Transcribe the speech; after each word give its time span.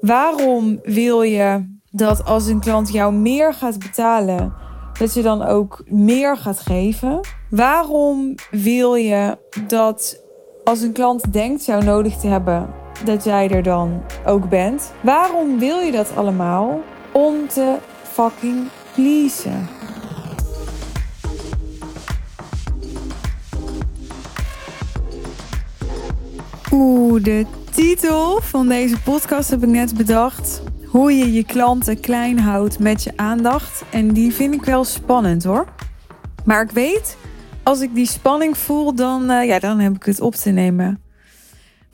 Waarom 0.00 0.80
wil 0.82 1.22
je 1.22 1.76
dat 1.90 2.24
als 2.24 2.46
een 2.46 2.60
klant 2.60 2.92
jou 2.92 3.12
meer 3.12 3.54
gaat 3.54 3.78
betalen, 3.78 4.54
dat 4.98 5.14
je 5.14 5.22
dan 5.22 5.42
ook 5.42 5.84
meer 5.86 6.36
gaat 6.36 6.60
geven? 6.60 7.20
Waarom 7.50 8.34
wil 8.50 8.94
je 8.94 9.38
dat 9.66 10.22
als 10.64 10.80
een 10.80 10.92
klant 10.92 11.32
denkt 11.32 11.64
jou 11.64 11.84
nodig 11.84 12.16
te 12.16 12.26
hebben, 12.26 12.74
dat 13.04 13.24
jij 13.24 13.48
er 13.48 13.62
dan 13.62 14.02
ook 14.26 14.48
bent? 14.48 14.92
Waarom 15.02 15.58
wil 15.58 15.78
je 15.78 15.92
dat 15.92 16.16
allemaal? 16.16 16.80
Om 17.12 17.48
te 17.48 17.76
fucking 18.02 18.68
pleasen. 18.94 19.68
Oeh, 26.72 27.22
de 27.22 27.46
titel 27.78 28.40
van 28.40 28.68
deze 28.68 29.00
podcast 29.00 29.50
heb 29.50 29.62
ik 29.62 29.68
net 29.68 29.96
bedacht. 29.96 30.62
Hoe 30.86 31.12
je 31.12 31.32
je 31.32 31.44
klanten 31.44 32.00
klein 32.00 32.38
houdt 32.38 32.78
met 32.78 33.02
je 33.02 33.12
aandacht. 33.16 33.82
En 33.90 34.12
die 34.12 34.34
vind 34.34 34.54
ik 34.54 34.64
wel 34.64 34.84
spannend 34.84 35.44
hoor. 35.44 35.72
Maar 36.44 36.62
ik 36.62 36.70
weet, 36.70 37.16
als 37.62 37.80
ik 37.80 37.94
die 37.94 38.06
spanning 38.06 38.56
voel, 38.56 38.94
dan, 38.94 39.30
uh, 39.30 39.46
ja, 39.46 39.58
dan 39.58 39.78
heb 39.78 39.94
ik 39.94 40.02
het 40.04 40.20
op 40.20 40.34
te 40.34 40.50
nemen. 40.50 41.02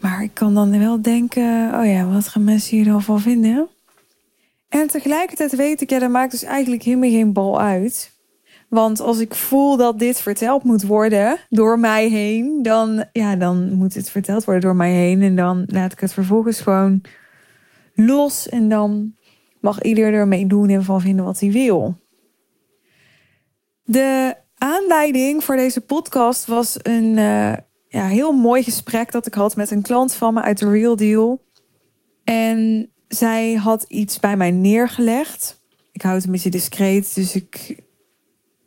Maar 0.00 0.22
ik 0.22 0.30
kan 0.34 0.54
dan 0.54 0.78
wel 0.78 1.02
denken, 1.02 1.74
oh 1.74 1.86
ja, 1.86 2.06
wat 2.06 2.28
gaan 2.28 2.44
mensen 2.44 2.76
hier 2.76 2.84
dan 2.84 3.02
van 3.02 3.20
vinden? 3.20 3.68
En 4.68 4.86
tegelijkertijd 4.86 5.56
weet 5.56 5.80
ik, 5.80 5.90
ja, 5.90 5.98
dat 5.98 6.10
maakt 6.10 6.30
dus 6.30 6.42
eigenlijk 6.42 6.82
helemaal 6.82 7.10
geen 7.10 7.32
bal 7.32 7.60
uit. 7.60 8.13
Want 8.74 9.00
als 9.00 9.18
ik 9.18 9.34
voel 9.34 9.76
dat 9.76 9.98
dit 9.98 10.20
verteld 10.20 10.64
moet 10.64 10.82
worden 10.82 11.38
door 11.48 11.78
mij 11.78 12.08
heen, 12.08 12.62
dan, 12.62 13.04
ja, 13.12 13.36
dan 13.36 13.72
moet 13.72 13.94
het 13.94 14.10
verteld 14.10 14.44
worden 14.44 14.62
door 14.62 14.76
mij 14.76 14.92
heen. 14.92 15.22
En 15.22 15.36
dan 15.36 15.62
laat 15.66 15.92
ik 15.92 16.00
het 16.00 16.12
vervolgens 16.12 16.60
gewoon 16.60 17.00
los. 17.94 18.48
En 18.48 18.68
dan 18.68 19.14
mag 19.60 19.82
ieder 19.82 20.12
ermee 20.12 20.46
doen 20.46 20.68
en 20.68 20.84
van 20.84 21.00
vinden 21.00 21.24
wat 21.24 21.40
hij 21.40 21.50
wil. 21.50 21.98
De 23.82 24.34
aanleiding 24.54 25.44
voor 25.44 25.56
deze 25.56 25.80
podcast 25.80 26.46
was 26.46 26.76
een 26.82 27.16
uh, 27.16 27.52
ja, 27.88 28.06
heel 28.06 28.32
mooi 28.32 28.62
gesprek 28.62 29.12
dat 29.12 29.26
ik 29.26 29.34
had 29.34 29.56
met 29.56 29.70
een 29.70 29.82
klant 29.82 30.14
van 30.14 30.34
me 30.34 30.42
uit 30.42 30.58
de 30.58 30.70
Real 30.70 30.96
Deal. 30.96 31.42
En 32.24 32.90
zij 33.08 33.54
had 33.54 33.84
iets 33.88 34.20
bij 34.20 34.36
mij 34.36 34.50
neergelegd. 34.50 35.62
Ik 35.92 36.02
hou 36.02 36.14
het 36.14 36.24
een 36.24 36.32
beetje 36.32 36.50
discreet, 36.50 37.14
dus 37.14 37.34
ik 37.34 37.83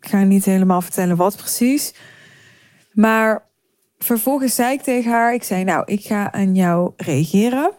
ik 0.02 0.08
ga 0.08 0.24
niet 0.24 0.46
helemaal 0.46 0.82
vertellen 0.82 1.18
wat 1.18 1.38
precies. 1.38 1.94
Maar 2.94 3.48
vervolgens 3.98 4.56
zei 4.56 4.74
ik 4.74 4.82
tegen 4.82 5.12
haar, 5.12 5.34
ik 5.34 5.44
zei 5.44 5.64
nou, 5.64 5.84
ik 5.86 6.06
ga 6.06 6.32
aan 6.32 6.56
jou 6.56 6.92
reageren. 6.98 7.72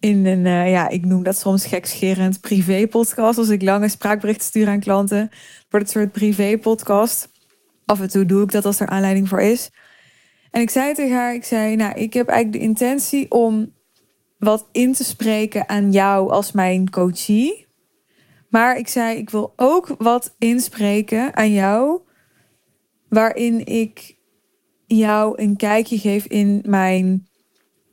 In 0.00 0.26
een, 0.26 0.44
uh, 0.44 0.70
ja, 0.70 0.88
ik 0.88 1.04
noem 1.04 1.22
dat 1.22 1.38
soms 1.38 1.66
gekscherend 1.66 2.40
privé 2.40 2.86
podcast. 2.86 3.38
Als 3.38 3.48
ik 3.48 3.62
lange 3.62 3.88
spraakberichten 3.88 4.46
stuur 4.46 4.68
aan 4.68 4.80
klanten, 4.80 5.30
wordt 5.70 5.86
het 5.86 5.94
soort 5.94 6.12
privé 6.12 6.58
podcast. 6.58 7.28
Af 7.86 8.00
en 8.00 8.08
toe 8.08 8.26
doe 8.26 8.42
ik 8.42 8.52
dat 8.52 8.64
als 8.64 8.80
er 8.80 8.88
aanleiding 8.88 9.28
voor 9.28 9.40
is. 9.40 9.70
En 10.50 10.60
ik 10.60 10.70
zei 10.70 10.94
tegen 10.94 11.16
haar, 11.16 11.34
ik 11.34 11.44
zei, 11.44 11.76
nou, 11.76 11.94
ik 11.94 12.12
heb 12.12 12.28
eigenlijk 12.28 12.62
de 12.62 12.68
intentie 12.68 13.30
om 13.30 13.72
wat 14.38 14.68
in 14.72 14.92
te 14.92 15.04
spreken 15.04 15.68
aan 15.68 15.92
jou 15.92 16.30
als 16.30 16.52
mijn 16.52 16.90
coachie. 16.90 17.67
Maar 18.48 18.76
ik 18.78 18.88
zei, 18.88 19.18
ik 19.18 19.30
wil 19.30 19.52
ook 19.56 19.94
wat 19.98 20.34
inspreken 20.38 21.36
aan 21.36 21.52
jou, 21.52 22.00
waarin 23.08 23.66
ik 23.66 24.16
jou 24.86 25.42
een 25.42 25.56
kijkje 25.56 25.98
geef 25.98 26.24
in 26.24 26.62
mijn 26.66 27.28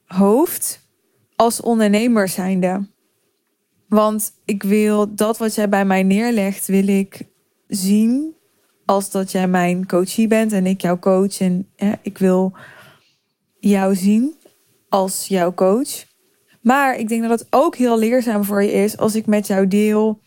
hoofd 0.05 0.89
als 1.35 1.61
ondernemer 1.61 2.27
zijnde. 2.27 2.87
Want 3.87 4.33
ik 4.45 4.63
wil 4.63 5.15
dat 5.15 5.37
wat 5.37 5.55
jij 5.55 5.69
bij 5.69 5.85
mij 5.85 6.03
neerlegt, 6.03 6.67
wil 6.67 6.87
ik 6.87 7.21
zien 7.67 8.35
als 8.85 9.11
dat 9.11 9.31
jij 9.31 9.47
mijn 9.47 9.87
coachie 9.87 10.27
bent 10.27 10.51
en 10.51 10.65
ik 10.65 10.81
jouw 10.81 10.99
coach. 10.99 11.39
En 11.39 11.67
ik 12.01 12.17
wil 12.17 12.53
jou 13.59 13.95
zien 13.95 14.35
als 14.89 15.27
jouw 15.27 15.53
coach. 15.53 16.05
Maar 16.61 16.95
ik 16.95 17.07
denk 17.07 17.21
dat 17.21 17.39
het 17.39 17.47
ook 17.49 17.75
heel 17.75 17.97
leerzaam 17.97 18.43
voor 18.43 18.63
je 18.63 18.71
is 18.71 18.97
als 18.97 19.15
ik 19.15 19.25
met 19.25 19.47
jou 19.47 19.67
deel 19.67 20.19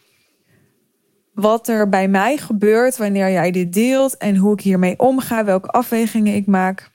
wat 1.40 1.68
er 1.68 1.88
bij 1.88 2.08
mij 2.08 2.36
gebeurt 2.36 2.96
wanneer 2.96 3.30
jij 3.30 3.50
dit 3.50 3.72
deelt 3.72 4.16
en 4.16 4.36
hoe 4.36 4.52
ik 4.52 4.60
hiermee 4.60 4.98
omga, 4.98 5.44
welke 5.44 5.68
afwegingen 5.68 6.34
ik 6.34 6.46
maak. 6.46 6.90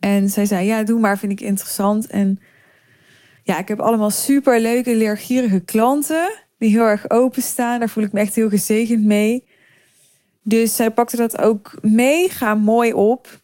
En 0.00 0.28
zij 0.28 0.46
zei: 0.46 0.66
Ja, 0.66 0.82
doe 0.82 1.00
maar, 1.00 1.18
vind 1.18 1.32
ik 1.32 1.40
interessant. 1.40 2.06
En 2.06 2.40
ja, 3.42 3.58
ik 3.58 3.68
heb 3.68 3.80
allemaal 3.80 4.10
super 4.10 4.60
leuke, 4.60 4.96
leergierige 4.96 5.60
klanten 5.60 6.30
die 6.58 6.70
heel 6.70 6.84
erg 6.84 7.10
openstaan. 7.10 7.78
Daar 7.78 7.88
voel 7.88 8.04
ik 8.04 8.12
me 8.12 8.20
echt 8.20 8.34
heel 8.34 8.48
gezegend 8.48 9.04
mee. 9.04 9.44
Dus 10.42 10.76
zij 10.76 10.90
pakte 10.90 11.16
dat 11.16 11.38
ook 11.38 11.78
mega 11.80 12.54
mooi 12.54 12.92
op. 12.92 13.40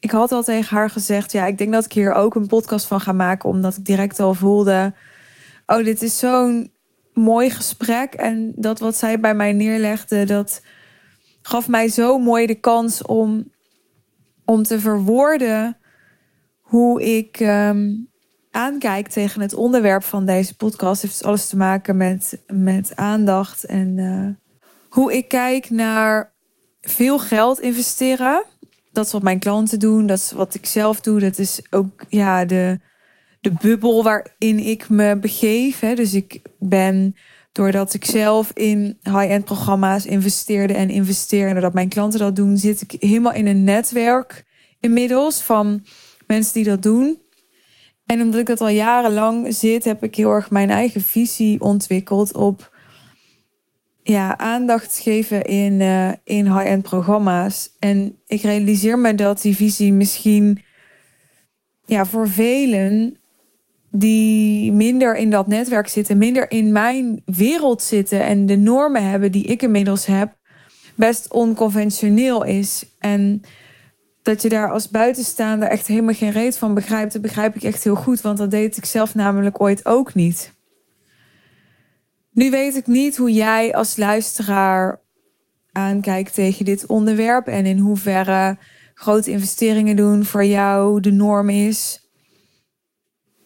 Ik 0.00 0.10
had 0.10 0.32
al 0.32 0.42
tegen 0.42 0.76
haar 0.76 0.90
gezegd: 0.90 1.32
Ja, 1.32 1.46
ik 1.46 1.58
denk 1.58 1.72
dat 1.72 1.84
ik 1.84 1.92
hier 1.92 2.12
ook 2.12 2.34
een 2.34 2.46
podcast 2.46 2.86
van 2.86 3.00
ga 3.00 3.12
maken, 3.12 3.48
omdat 3.48 3.76
ik 3.76 3.84
direct 3.84 4.20
al 4.20 4.34
voelde: 4.34 4.94
Oh, 5.66 5.84
dit 5.84 6.02
is 6.02 6.18
zo'n 6.18 6.74
mooi 7.16 7.50
gesprek. 7.50 8.14
En 8.14 8.52
dat 8.56 8.78
wat 8.78 8.96
zij 8.96 9.20
bij 9.20 9.34
mij 9.34 9.52
neerlegde, 9.52 10.24
dat 10.24 10.62
gaf 11.42 11.68
mij 11.68 11.88
zo 11.88 12.18
mooi 12.18 12.46
de 12.46 12.54
kans 12.54 13.02
om, 13.02 13.52
om 14.44 14.62
te 14.62 14.80
verwoorden 14.80 15.76
hoe 16.60 17.02
ik 17.02 17.40
um, 17.40 18.08
aankijk 18.50 19.08
tegen 19.08 19.40
het 19.40 19.54
onderwerp 19.54 20.02
van 20.02 20.26
deze 20.26 20.56
podcast. 20.56 21.02
Het 21.02 21.10
heeft 21.10 21.24
alles 21.24 21.48
te 21.48 21.56
maken 21.56 21.96
met, 21.96 22.42
met 22.46 22.96
aandacht 22.96 23.64
en 23.64 23.98
uh, 23.98 24.28
hoe 24.88 25.16
ik 25.16 25.28
kijk 25.28 25.70
naar 25.70 26.34
veel 26.80 27.18
geld 27.18 27.60
investeren. 27.60 28.44
Dat 28.92 29.06
is 29.06 29.12
wat 29.12 29.22
mijn 29.22 29.38
klanten 29.38 29.78
doen, 29.78 30.06
dat 30.06 30.18
is 30.18 30.32
wat 30.32 30.54
ik 30.54 30.66
zelf 30.66 31.00
doe. 31.00 31.20
Dat 31.20 31.38
is 31.38 31.60
ook 31.70 32.04
ja, 32.08 32.44
de, 32.44 32.80
de 33.40 33.52
bubbel 33.60 34.02
waarin 34.02 34.58
ik 34.58 34.88
me 34.88 35.18
begeef. 35.18 35.80
Hè. 35.80 35.94
Dus 35.94 36.14
ik 36.14 36.40
ben, 36.58 37.16
doordat 37.52 37.94
ik 37.94 38.04
zelf 38.04 38.50
in 38.52 38.98
high-end 39.02 39.44
programma's 39.44 40.06
investeerde 40.06 40.74
en 40.74 40.90
investeer, 40.90 41.46
en 41.46 41.52
doordat 41.52 41.74
mijn 41.74 41.88
klanten 41.88 42.18
dat 42.18 42.36
doen, 42.36 42.56
zit 42.56 42.80
ik 42.80 42.96
helemaal 43.00 43.32
in 43.32 43.46
een 43.46 43.64
netwerk 43.64 44.44
inmiddels 44.80 45.42
van 45.42 45.84
mensen 46.26 46.54
die 46.54 46.64
dat 46.64 46.82
doen. 46.82 47.18
En 48.06 48.20
omdat 48.20 48.40
ik 48.40 48.46
dat 48.46 48.60
al 48.60 48.68
jarenlang 48.68 49.54
zit, 49.54 49.84
heb 49.84 50.02
ik 50.02 50.14
heel 50.14 50.30
erg 50.30 50.50
mijn 50.50 50.70
eigen 50.70 51.00
visie 51.00 51.60
ontwikkeld 51.60 52.34
op 52.34 52.74
ja, 54.02 54.38
aandacht 54.38 54.98
geven 54.98 55.44
in, 55.44 55.80
uh, 55.80 56.12
in 56.24 56.52
high-end 56.52 56.82
programma's. 56.82 57.70
En 57.78 58.18
ik 58.26 58.42
realiseer 58.42 58.98
me 58.98 59.14
dat 59.14 59.42
die 59.42 59.56
visie 59.56 59.92
misschien 59.92 60.62
ja, 61.84 62.06
voor 62.06 62.28
velen 62.28 63.18
die 63.98 64.72
minder 64.72 65.16
in 65.16 65.30
dat 65.30 65.46
netwerk 65.46 65.88
zitten, 65.88 66.18
minder 66.18 66.50
in 66.50 66.72
mijn 66.72 67.22
wereld 67.24 67.82
zitten 67.82 68.20
en 68.20 68.46
de 68.46 68.56
normen 68.56 69.10
hebben 69.10 69.32
die 69.32 69.44
ik 69.44 69.62
inmiddels 69.62 70.06
heb, 70.06 70.36
best 70.94 71.32
onconventioneel 71.32 72.44
is. 72.44 72.84
En 72.98 73.42
dat 74.22 74.42
je 74.42 74.48
daar 74.48 74.70
als 74.70 74.88
buitenstaander 74.88 75.68
echt 75.68 75.86
helemaal 75.86 76.14
geen 76.14 76.30
reet 76.30 76.58
van 76.58 76.74
begrijpt, 76.74 77.12
dat 77.12 77.22
begrijp 77.22 77.56
ik 77.56 77.62
echt 77.62 77.84
heel 77.84 77.94
goed, 77.94 78.20
want 78.20 78.38
dat 78.38 78.50
deed 78.50 78.76
ik 78.76 78.84
zelf 78.84 79.14
namelijk 79.14 79.60
ooit 79.60 79.86
ook 79.86 80.14
niet. 80.14 80.54
Nu 82.32 82.50
weet 82.50 82.76
ik 82.76 82.86
niet 82.86 83.16
hoe 83.16 83.32
jij 83.32 83.74
als 83.74 83.96
luisteraar 83.96 85.00
aankijkt 85.72 86.34
tegen 86.34 86.64
dit 86.64 86.86
onderwerp 86.86 87.46
en 87.46 87.66
in 87.66 87.78
hoeverre 87.78 88.58
grote 88.94 89.30
investeringen 89.30 89.96
doen 89.96 90.24
voor 90.24 90.44
jou 90.44 91.00
de 91.00 91.12
norm 91.12 91.48
is. 91.48 92.05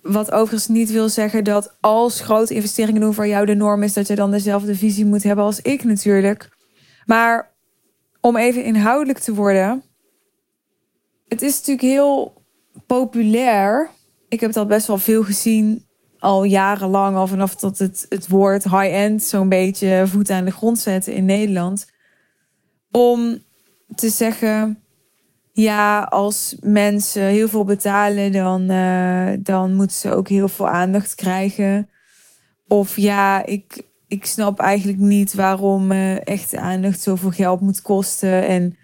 Wat 0.03 0.31
overigens 0.31 0.69
niet 0.69 0.91
wil 0.91 1.09
zeggen 1.09 1.45
dat 1.45 1.77
als 1.80 2.21
grote 2.21 2.54
investeringen 2.54 3.01
doen 3.01 3.15
voor 3.15 3.27
jou 3.27 3.47
de 3.47 3.54
norm 3.54 3.83
is, 3.83 3.92
dat 3.92 4.07
je 4.07 4.15
dan 4.15 4.30
dezelfde 4.30 4.75
visie 4.75 5.04
moet 5.04 5.22
hebben 5.22 5.45
als 5.45 5.60
ik 5.60 5.84
natuurlijk. 5.84 6.48
Maar 7.07 7.51
om 8.21 8.36
even 8.36 8.65
inhoudelijk 8.65 9.19
te 9.19 9.34
worden. 9.34 9.83
Het 11.28 11.42
is 11.42 11.57
natuurlijk 11.57 11.80
heel 11.80 12.42
populair. 12.86 13.91
Ik 14.28 14.41
heb 14.41 14.57
al 14.57 14.66
best 14.66 14.86
wel 14.86 14.98
veel 14.98 15.22
gezien, 15.22 15.86
al 16.19 16.45
jarenlang, 16.45 17.16
al 17.16 17.27
vanaf 17.27 17.54
dat 17.54 17.78
het, 17.78 18.07
het 18.09 18.28
woord 18.28 18.65
high-end 18.65 19.22
zo'n 19.22 19.48
beetje 19.48 20.03
voet 20.07 20.30
aan 20.30 20.45
de 20.45 20.51
grond 20.51 20.78
zetten 20.78 21.15
in 21.15 21.25
Nederland. 21.25 21.86
Om 22.91 23.42
te 23.95 24.09
zeggen, 24.09 24.83
ja, 25.53 26.01
als 26.01 26.57
mensen 26.61 27.23
heel 27.23 27.49
veel 27.49 27.65
betalen, 27.65 28.33
dan, 28.33 28.71
uh, 28.71 29.33
dan 29.39 29.75
moeten 29.75 29.97
ze 29.97 30.15
ook 30.15 30.29
heel 30.29 30.49
veel 30.49 30.69
aandacht 30.69 31.15
krijgen. 31.15 31.89
Of 32.69 32.97
ja, 32.97 33.47
ik, 33.47 33.83
ik 34.09 34.27
snap 34.27 34.59
eigenlijk 34.59 34.99
niet 34.99 35.35
waarom 35.35 35.93
uh, 35.93 36.27
echte 36.27 36.59
aandacht 36.59 37.01
zoveel 37.01 37.31
geld 37.31 37.61
moet 37.61 37.83
kosten. 37.83 38.47
En 38.47 38.77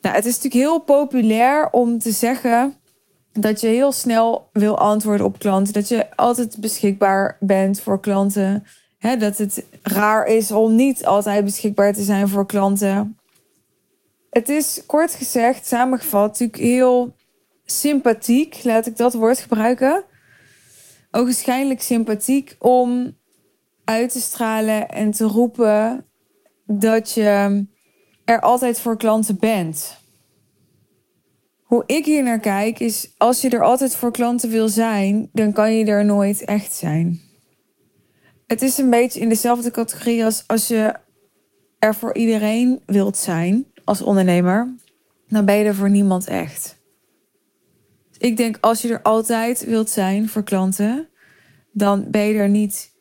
nou, 0.00 0.16
het 0.16 0.24
is 0.24 0.36
natuurlijk 0.36 0.64
heel 0.64 0.78
populair 0.80 1.70
om 1.70 1.98
te 1.98 2.10
zeggen 2.10 2.74
dat 3.32 3.60
je 3.60 3.66
heel 3.66 3.92
snel 3.92 4.48
wil 4.52 4.78
antwoorden 4.78 5.26
op 5.26 5.38
klanten. 5.38 5.72
Dat 5.72 5.88
je 5.88 6.16
altijd 6.16 6.56
beschikbaar 6.60 7.36
bent 7.40 7.80
voor 7.80 8.00
klanten. 8.00 8.64
Dat 9.18 9.38
het 9.38 9.64
raar 9.82 10.26
is 10.26 10.50
om 10.50 10.74
niet 10.74 11.06
altijd 11.06 11.44
beschikbaar 11.44 11.92
te 11.92 12.02
zijn 12.02 12.28
voor 12.28 12.46
klanten. 12.46 13.18
Het 14.34 14.48
is 14.48 14.82
kort 14.86 15.14
gezegd, 15.14 15.66
samengevat, 15.66 16.28
natuurlijk 16.28 16.58
heel 16.58 17.16
sympathiek, 17.64 18.64
laat 18.64 18.86
ik 18.86 18.96
dat 18.96 19.14
woord 19.14 19.38
gebruiken. 19.38 20.04
Ook 21.10 21.24
waarschijnlijk 21.24 21.82
sympathiek 21.82 22.56
om 22.58 23.16
uit 23.84 24.12
te 24.12 24.20
stralen 24.20 24.88
en 24.88 25.10
te 25.10 25.24
roepen 25.24 26.06
dat 26.66 27.12
je 27.12 27.66
er 28.24 28.40
altijd 28.40 28.80
voor 28.80 28.96
klanten 28.96 29.38
bent. 29.38 29.98
Hoe 31.62 31.82
ik 31.86 32.04
hier 32.04 32.22
naar 32.22 32.40
kijk 32.40 32.78
is, 32.78 33.14
als 33.16 33.40
je 33.40 33.48
er 33.48 33.62
altijd 33.62 33.96
voor 33.96 34.12
klanten 34.12 34.50
wil 34.50 34.68
zijn, 34.68 35.28
dan 35.32 35.52
kan 35.52 35.74
je 35.74 35.84
er 35.84 36.04
nooit 36.04 36.44
echt 36.44 36.72
zijn. 36.72 37.20
Het 38.46 38.62
is 38.62 38.78
een 38.78 38.90
beetje 38.90 39.20
in 39.20 39.28
dezelfde 39.28 39.70
categorie 39.70 40.24
als 40.24 40.44
als 40.46 40.68
je 40.68 40.94
er 41.78 41.94
voor 41.94 42.14
iedereen 42.14 42.82
wilt 42.86 43.16
zijn 43.16 43.72
als 43.84 44.02
ondernemer, 44.02 44.74
dan 45.28 45.44
ben 45.44 45.56
je 45.56 45.64
er 45.64 45.74
voor 45.74 45.90
niemand 45.90 46.26
echt. 46.26 46.82
Ik 48.18 48.36
denk 48.36 48.58
als 48.60 48.82
je 48.82 48.88
er 48.88 49.02
altijd 49.02 49.64
wilt 49.64 49.90
zijn 49.90 50.28
voor 50.28 50.42
klanten, 50.42 51.08
dan 51.72 52.10
ben 52.10 52.22
je 52.22 52.34
er 52.34 52.48
niet 52.48 52.92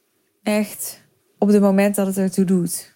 echt 0.43 1.01
op 1.37 1.47
het 1.47 1.61
moment 1.61 1.95
dat 1.95 2.07
het 2.07 2.17
ertoe 2.17 2.45
doet. 2.45 2.95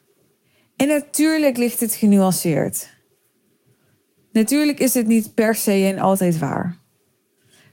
En 0.75 0.87
natuurlijk 0.87 1.57
ligt 1.57 1.79
het 1.79 1.93
genuanceerd. 1.93 2.95
Natuurlijk 4.31 4.79
is 4.79 4.93
het 4.93 5.07
niet 5.07 5.33
per 5.33 5.55
se 5.55 5.71
en 5.71 5.99
altijd 5.99 6.37
waar. 6.37 6.79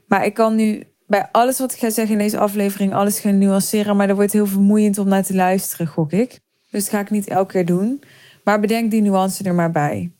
Maar 0.07 0.25
ik 0.25 0.33
kan 0.33 0.55
nu 0.55 0.83
bij 1.07 1.29
alles 1.31 1.59
wat 1.59 1.73
ik 1.73 1.79
ga 1.79 1.89
zeggen 1.89 2.15
in 2.15 2.21
deze 2.21 2.37
aflevering 2.37 2.93
alles 2.93 3.19
gaan 3.19 3.37
nuanceren, 3.37 3.95
maar 3.95 4.07
dat 4.07 4.15
wordt 4.15 4.33
heel 4.33 4.45
vermoeiend 4.45 4.97
om 4.97 5.07
naar 5.07 5.23
te 5.23 5.35
luisteren, 5.35 5.87
gok 5.87 6.11
ik. 6.11 6.39
Dus 6.69 6.83
dat 6.83 6.89
ga 6.89 6.99
ik 6.99 7.09
niet 7.09 7.27
elke 7.27 7.51
keer 7.51 7.65
doen. 7.65 8.03
Maar 8.45 8.59
bedenk 8.59 8.91
die 8.91 9.01
nuance 9.01 9.43
er 9.43 9.55
maar 9.55 9.71
bij. 9.71 10.11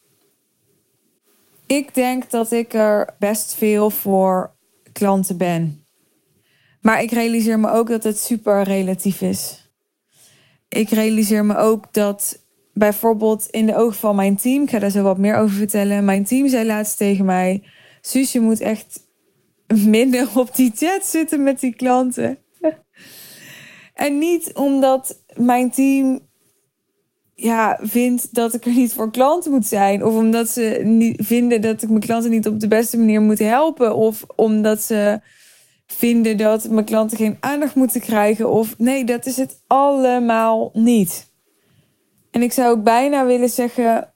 Ik 1.66 1.94
denk 1.94 2.30
dat 2.30 2.51
ik 2.51 2.74
er 2.74 3.16
best 3.19 3.54
veel 3.54 3.89
voor 3.89 4.56
klanten 4.92 5.38
ben. 5.38 5.86
Maar 6.81 7.01
ik 7.01 7.12
realiseer 7.12 7.60
me 7.60 7.69
ook 7.69 7.88
dat 7.88 8.04
het 8.04 8.19
super 8.19 8.63
relatief 8.63 9.22
is. 9.22 9.69
Ik 10.69 10.89
realiseer 10.89 11.45
me 11.45 11.56
ook 11.57 11.94
dat 11.94 12.44
bijvoorbeeld 12.74 13.48
in 13.50 13.66
de 13.66 13.75
ogen 13.75 13.95
van 13.95 14.16
mijn 14.16 14.36
team, 14.36 14.63
ik 14.63 14.69
ga 14.69 14.80
daar 14.80 14.89
zo 14.89 15.04
wat 15.04 15.18
meer 15.18 15.36
over 15.36 15.56
vertellen. 15.56 16.06
Mijn 16.06 16.24
team 16.24 16.48
zei 16.48 16.66
laatst 16.66 16.98
tegen 16.98 17.25
mij: 17.25 17.63
Suus, 18.01 18.31
je 18.31 18.39
moet 18.39 18.60
echt 18.60 19.00
minder 19.68 20.27
op 20.36 20.56
die 20.56 20.72
chat 20.75 21.06
zitten 21.06 21.44
met 21.44 21.60
die 21.60 21.75
klanten. 21.75 22.38
en 23.94 24.18
niet 24.18 24.54
omdat 24.54 25.24
mijn 25.36 25.72
team 25.72 26.25
ja, 27.36 27.80
vindt 27.82 28.34
dat 28.34 28.54
ik 28.54 28.66
er 28.66 28.72
niet 28.72 28.94
voor 28.94 29.12
klanten 29.12 29.52
moet 29.52 29.66
zijn. 29.66 30.06
Of 30.06 30.16
omdat 30.16 30.50
ze 30.50 30.82
niet 30.84 31.26
vinden 31.26 31.62
dat 31.62 31.82
ik 31.82 31.90
mijn 31.90 32.02
klanten 32.02 32.32
niet 32.32 32.48
op 32.48 32.60
de 32.60 32.68
beste 32.68 32.98
manier 32.98 33.22
moet 33.22 33.40
helpen. 33.40 33.96
Of 33.96 34.26
omdat 34.36 34.82
ze 34.82 35.20
vinden 35.86 36.38
dat 36.38 36.70
mijn 36.70 36.86
klanten 36.86 37.18
geen 37.18 37.38
aandacht 37.40 37.76
moeten 37.76 38.02
krijgen. 38.02 38.50
Of 38.50 38.78
nee, 38.78 39.04
dat 39.04 39.26
is 39.26 39.38
het 39.38 39.64
allemaal 39.68 40.70
niet. 40.74 41.34
En 42.32 42.42
ik 42.42 42.52
zou 42.52 42.78
ook 42.78 42.84
bijna 42.84 43.26
willen 43.26 43.50
zeggen. 43.50 44.14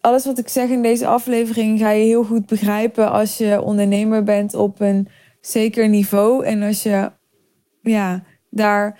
Alles 0.00 0.24
wat 0.24 0.38
ik 0.38 0.48
zeg 0.48 0.68
in 0.68 0.82
deze 0.82 1.06
aflevering 1.06 1.78
ga 1.78 1.90
je 1.90 2.04
heel 2.04 2.24
goed 2.24 2.46
begrijpen 2.46 3.10
als 3.10 3.38
je 3.38 3.62
ondernemer 3.62 4.22
bent 4.22 4.54
op 4.54 4.80
een 4.80 5.08
zeker 5.40 5.88
niveau. 5.88 6.44
En 6.44 6.62
als 6.62 6.82
je 6.82 7.12
ja, 7.82 8.22
daar 8.50 8.98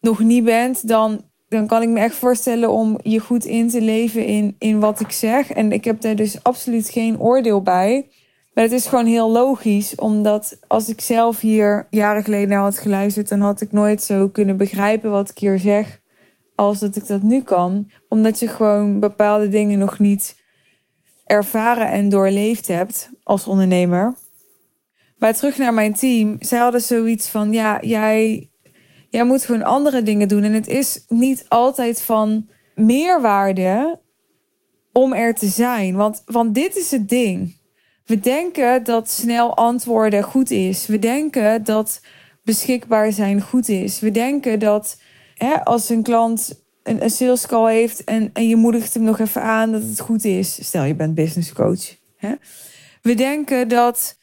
nog 0.00 0.18
niet 0.18 0.44
bent, 0.44 0.88
dan 0.88 1.29
dan 1.50 1.66
kan 1.66 1.82
ik 1.82 1.88
me 1.88 2.00
echt 2.00 2.14
voorstellen 2.14 2.70
om 2.70 2.98
je 3.02 3.18
goed 3.18 3.44
in 3.44 3.68
te 3.68 3.80
leven 3.80 4.24
in, 4.24 4.56
in 4.58 4.80
wat 4.80 5.00
ik 5.00 5.10
zeg. 5.10 5.50
En 5.50 5.72
ik 5.72 5.84
heb 5.84 6.00
daar 6.00 6.16
dus 6.16 6.42
absoluut 6.42 6.88
geen 6.88 7.20
oordeel 7.20 7.62
bij. 7.62 8.08
Maar 8.54 8.64
het 8.64 8.72
is 8.72 8.86
gewoon 8.86 9.06
heel 9.06 9.30
logisch, 9.30 9.94
omdat 9.94 10.58
als 10.66 10.88
ik 10.88 11.00
zelf 11.00 11.40
hier 11.40 11.86
jaren 11.90 12.24
geleden 12.24 12.48
naar 12.48 12.60
had 12.60 12.78
geluisterd, 12.78 13.28
dan 13.28 13.40
had 13.40 13.60
ik 13.60 13.72
nooit 13.72 14.02
zo 14.02 14.28
kunnen 14.28 14.56
begrijpen 14.56 15.10
wat 15.10 15.30
ik 15.30 15.38
hier 15.38 15.58
zeg, 15.58 16.00
als 16.54 16.78
dat 16.78 16.96
ik 16.96 17.06
dat 17.06 17.22
nu 17.22 17.42
kan. 17.42 17.90
Omdat 18.08 18.38
je 18.38 18.48
gewoon 18.48 19.00
bepaalde 19.00 19.48
dingen 19.48 19.78
nog 19.78 19.98
niet 19.98 20.36
ervaren 21.24 21.90
en 21.90 22.08
doorleefd 22.08 22.66
hebt 22.68 23.10
als 23.22 23.46
ondernemer. 23.46 24.14
Maar 25.18 25.34
terug 25.34 25.58
naar 25.58 25.74
mijn 25.74 25.94
team. 25.94 26.36
Zij 26.40 26.58
hadden 26.58 26.80
zoiets 26.80 27.28
van: 27.28 27.52
ja, 27.52 27.78
jij 27.80 28.49
Jij 29.10 29.24
moet 29.24 29.44
gewoon 29.44 29.62
andere 29.62 30.02
dingen 30.02 30.28
doen. 30.28 30.42
En 30.42 30.52
het 30.52 30.68
is 30.68 31.04
niet 31.08 31.44
altijd 31.48 32.02
van 32.02 32.48
meerwaarde 32.74 34.00
om 34.92 35.12
er 35.12 35.34
te 35.34 35.46
zijn. 35.46 35.94
Want, 35.94 36.22
want 36.26 36.54
dit 36.54 36.76
is 36.76 36.90
het 36.90 37.08
ding. 37.08 37.58
We 38.04 38.20
denken 38.20 38.84
dat 38.84 39.10
snel 39.10 39.56
antwoorden 39.56 40.22
goed 40.22 40.50
is. 40.50 40.86
We 40.86 40.98
denken 40.98 41.64
dat 41.64 42.00
beschikbaar 42.44 43.12
zijn 43.12 43.40
goed 43.40 43.68
is. 43.68 44.00
We 44.00 44.10
denken 44.10 44.58
dat 44.58 45.00
hè, 45.34 45.64
als 45.64 45.88
een 45.88 46.02
klant 46.02 46.62
een, 46.82 47.02
een 47.02 47.10
sales 47.10 47.46
call 47.46 47.72
heeft 47.72 48.04
en, 48.04 48.30
en 48.32 48.48
je 48.48 48.56
moedigt 48.56 48.94
hem 48.94 49.02
nog 49.02 49.18
even 49.18 49.42
aan 49.42 49.72
dat 49.72 49.82
het 49.82 50.00
goed 50.00 50.24
is. 50.24 50.66
Stel 50.66 50.84
je 50.84 50.94
bent 50.94 51.14
business 51.14 51.52
coach. 51.52 51.96
Hè? 52.16 52.34
We 53.02 53.14
denken 53.14 53.68
dat 53.68 54.18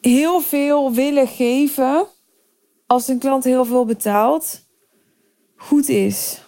heel 0.00 0.40
veel 0.40 0.92
willen 0.92 1.28
geven 1.28 2.06
als 2.92 3.08
een 3.08 3.18
klant 3.18 3.44
heel 3.44 3.64
veel 3.64 3.84
betaalt, 3.84 4.68
goed 5.56 5.88
is. 5.88 6.44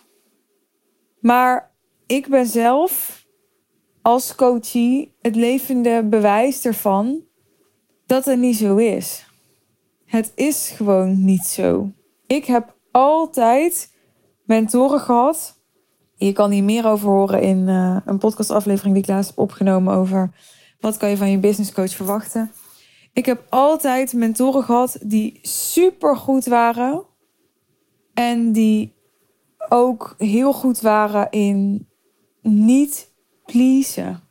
Maar 1.21 1.75
ik 2.07 2.29
ben 2.29 2.47
zelf 2.47 3.25
als 4.03 4.35
coachie 4.35 5.15
het 5.21 5.37
levende 5.37 6.05
bewijs 6.05 6.65
ervan 6.65 7.25
dat 8.07 8.25
het 8.25 8.39
niet 8.39 8.57
zo 8.57 8.77
is. 8.77 9.27
Het 10.05 10.33
is 10.35 10.73
gewoon 10.77 11.25
niet 11.25 11.45
zo. 11.45 11.91
Ik 12.27 12.45
heb 12.45 12.77
altijd 12.91 13.95
mentoren 14.45 15.01
gehad. 15.01 15.61
Je 16.17 16.33
kan 16.33 16.51
hier 16.51 16.65
meer 16.65 16.87
over 16.87 17.09
horen 17.09 17.43
in 17.43 17.69
uh, 17.69 17.97
een 18.05 18.19
podcastaflevering 18.19 18.95
die 18.95 19.03
ik 19.03 19.09
laatst 19.09 19.31
heb 19.31 19.39
opgenomen 19.39 19.95
over 19.95 20.31
wat 20.81 20.97
kan 20.97 21.11
je 21.11 21.17
van 21.17 21.31
je 21.31 21.39
business 21.39 21.73
coach 21.73 21.95
verwachten. 21.95 22.51
Ik 23.15 23.27
heb 23.27 23.47
altijd 23.49 24.13
mentoren 24.13 24.63
gehad 24.63 24.99
die 25.03 25.39
super 25.43 26.17
goed 26.17 26.45
waren. 26.45 27.07
En 28.15 28.53
die 28.53 28.95
ook 29.69 30.15
heel 30.19 30.53
goed 30.53 30.81
waren 30.81 31.31
in 31.31 31.89
niet 32.43 33.13
pleasen. 33.45 34.23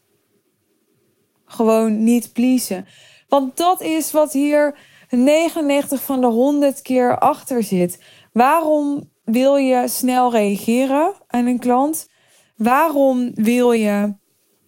Gewoon 1.46 2.04
niet 2.04 2.34
pleasen. 2.34 2.86
Want 3.28 3.58
dat 3.58 3.82
is 3.82 4.12
wat 4.12 4.34
hier 4.34 4.78
99 5.10 6.04
van 6.04 6.22
de 6.22 6.28
100 6.28 6.82
keer 6.82 7.20
achter 7.20 7.64
zit. 7.64 8.04
Waarom 8.34 9.12
wil 9.24 9.56
je 9.56 9.88
snel 9.88 10.32
reageren 10.32 11.14
aan 11.28 11.46
een 11.46 11.60
klant? 11.60 12.10
Waarom 12.56 13.32
wil 13.34 13.72
je 13.72 14.14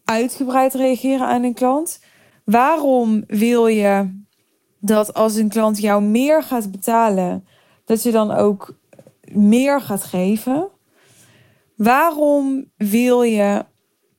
uitgebreid 0.05 0.73
reageren 0.73 1.27
aan 1.27 1.43
een 1.43 1.53
klant? 1.53 1.99
Waarom 2.45 3.23
wil 3.27 3.67
je 3.67 4.23
dat 4.79 5.13
als 5.13 5.35
een 5.35 5.49
klant 5.49 5.79
jou 5.79 6.03
meer 6.03 6.43
gaat 6.43 6.71
betalen, 6.71 7.47
dat 7.85 8.03
je 8.03 8.11
dan 8.11 8.31
ook 8.31 8.77
meer 9.31 9.81
gaat 9.81 10.03
geven? 10.03 10.69
Waarom 11.75 12.71
wil 12.77 13.21
je 13.21 13.65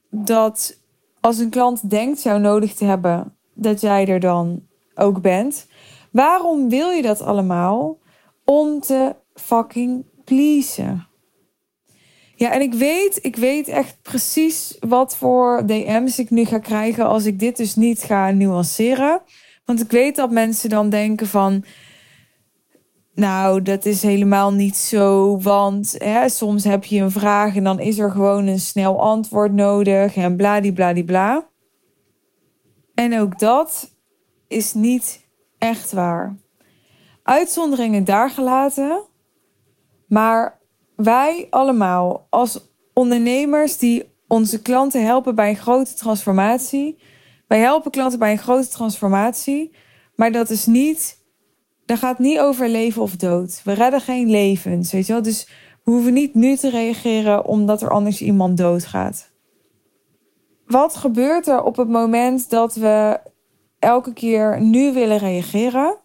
dat 0.09 0.81
als 1.19 1.37
een 1.37 1.49
klant 1.49 1.89
denkt 1.89 2.23
jou 2.23 2.39
nodig 2.39 2.73
te 2.73 2.85
hebben, 2.85 3.37
dat 3.53 3.81
jij 3.81 4.07
er 4.07 4.19
dan 4.19 4.67
ook 4.95 5.21
bent? 5.21 5.67
Waarom 6.11 6.69
wil 6.69 6.89
je 6.89 7.01
dat 7.01 7.21
allemaal? 7.21 7.97
Om 8.45 8.79
te 8.79 9.15
fucking 9.33 10.05
pleasen. 10.23 11.06
Ja, 12.37 12.51
en 12.51 12.61
ik 12.61 12.73
weet, 12.73 13.19
ik 13.21 13.35
weet 13.35 13.67
echt 13.67 14.01
precies 14.01 14.77
wat 14.79 15.15
voor 15.15 15.63
DM's 15.65 16.19
ik 16.19 16.29
nu 16.29 16.45
ga 16.45 16.59
krijgen 16.59 17.05
als 17.05 17.25
ik 17.25 17.39
dit 17.39 17.57
dus 17.57 17.75
niet 17.75 18.03
ga 18.03 18.31
nuanceren. 18.31 19.21
Want 19.65 19.81
ik 19.81 19.91
weet 19.91 20.15
dat 20.15 20.31
mensen 20.31 20.69
dan 20.69 20.89
denken 20.89 21.27
van. 21.27 21.63
Nou, 23.13 23.61
dat 23.61 23.85
is 23.85 24.01
helemaal 24.01 24.53
niet 24.53 24.75
zo. 24.75 25.37
Want 25.41 25.95
hè, 25.97 26.29
soms 26.29 26.63
heb 26.63 26.83
je 26.83 27.01
een 27.01 27.11
vraag 27.11 27.55
en 27.55 27.63
dan 27.63 27.79
is 27.79 27.99
er 27.99 28.11
gewoon 28.11 28.47
een 28.47 28.59
snel 28.59 29.01
antwoord 29.01 29.53
nodig. 29.53 30.15
En 30.15 30.35
bladibladibla. 30.35 31.47
En 32.93 33.19
ook 33.19 33.39
dat 33.39 33.95
is 34.47 34.73
niet 34.73 35.27
echt 35.57 35.91
waar. 35.91 36.35
Uitzonderingen 37.23 38.03
daar 38.03 38.29
gelaten. 38.29 39.03
Maar 40.07 40.56
wij 40.97 41.47
allemaal 41.49 42.27
als 42.29 42.59
ondernemers 42.93 43.77
die 43.77 44.15
onze 44.27 44.61
klanten 44.61 45.05
helpen 45.05 45.35
bij 45.35 45.49
een 45.49 45.55
grote 45.55 45.93
transformatie, 45.93 46.97
Wij 47.47 47.59
helpen 47.59 47.91
klanten 47.91 48.19
bij 48.19 48.31
een 48.31 48.37
grote 48.37 48.67
transformatie, 48.67 49.75
maar 50.15 50.31
dat 50.31 50.49
is 50.49 50.65
niet, 50.65 51.25
dat 51.85 51.97
gaat 51.97 52.19
niet 52.19 52.39
over 52.39 52.69
leven 52.69 53.01
of 53.01 53.15
dood. 53.15 53.61
We 53.63 53.71
redden 53.71 54.01
geen 54.01 54.29
levens, 54.29 54.91
weet 54.91 55.05
je 55.07 55.13
wel. 55.13 55.21
Dus 55.21 55.47
we 55.83 55.91
hoeven 55.91 56.13
niet 56.13 56.33
nu 56.33 56.55
te 56.55 56.69
reageren 56.69 57.45
omdat 57.45 57.81
er 57.81 57.89
anders 57.89 58.21
iemand 58.21 58.57
doodgaat. 58.57 59.31
Wat 60.65 60.95
gebeurt 60.95 61.47
er 61.47 61.63
op 61.63 61.75
het 61.75 61.87
moment 61.87 62.49
dat 62.49 62.75
we 62.75 63.19
elke 63.79 64.13
keer 64.13 64.61
nu 64.61 64.93
willen 64.93 65.17
reageren? 65.17 65.97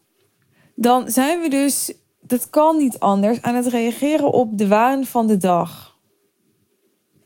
Dan 0.74 1.10
zijn 1.10 1.40
we 1.40 1.48
dus, 1.48 1.94
dat 2.32 2.50
kan 2.50 2.76
niet 2.76 2.98
anders, 2.98 3.42
aan 3.42 3.54
het 3.54 3.66
reageren 3.66 4.32
op 4.32 4.58
de 4.58 4.68
waan 4.68 5.04
van 5.04 5.26
de 5.26 5.36
dag. 5.36 5.98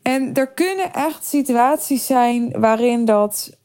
En 0.01 0.33
er 0.33 0.53
kunnen 0.53 0.93
echt 0.93 1.25
situaties 1.25 2.05
zijn 2.05 2.59
waarin 2.59 3.05
dat 3.05 3.57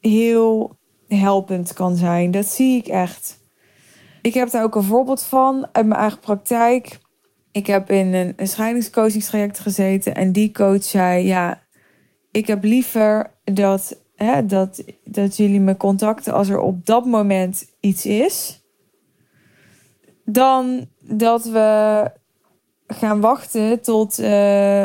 heel 0.00 0.78
helpend 1.08 1.72
kan 1.72 1.96
zijn. 1.96 2.30
Dat 2.30 2.46
zie 2.46 2.78
ik 2.78 2.86
echt. 2.86 3.42
Ik 4.22 4.34
heb 4.34 4.50
daar 4.50 4.62
ook 4.62 4.74
een 4.74 4.82
voorbeeld 4.82 5.22
van 5.22 5.68
uit 5.72 5.86
mijn 5.86 6.00
eigen 6.00 6.20
praktijk. 6.20 6.98
Ik 7.52 7.66
heb 7.66 7.90
in 7.90 8.14
een, 8.14 8.48
scheidingscoachingstraject 8.48 9.58
gezeten 9.58 10.14
en 10.14 10.32
die 10.32 10.52
coach 10.52 10.84
zei: 10.84 11.26
Ja, 11.26 11.62
ik 12.30 12.46
heb 12.46 12.64
liever 12.64 13.30
dat, 13.44 14.00
hè, 14.16 14.46
dat, 14.46 14.84
dat 15.04 15.36
jullie 15.36 15.60
me 15.60 15.76
contacten 15.76 16.32
als 16.32 16.48
er 16.48 16.60
op 16.60 16.86
dat 16.86 17.06
moment 17.06 17.66
iets 17.80 18.06
is, 18.06 18.63
dan 20.24 20.86
dat 21.00 21.44
we 21.44 22.10
gaan 22.86 23.20
wachten 23.20 23.80
tot 23.80 24.18
uh, 24.18 24.84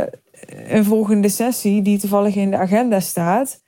een 0.68 0.86
volgende 0.86 1.30
sessie 1.30 1.82
die 1.82 2.00
toevallig 2.00 2.36
in 2.36 2.52
de 2.52 2.58
agenda 2.58 3.00
staat. 3.00 3.62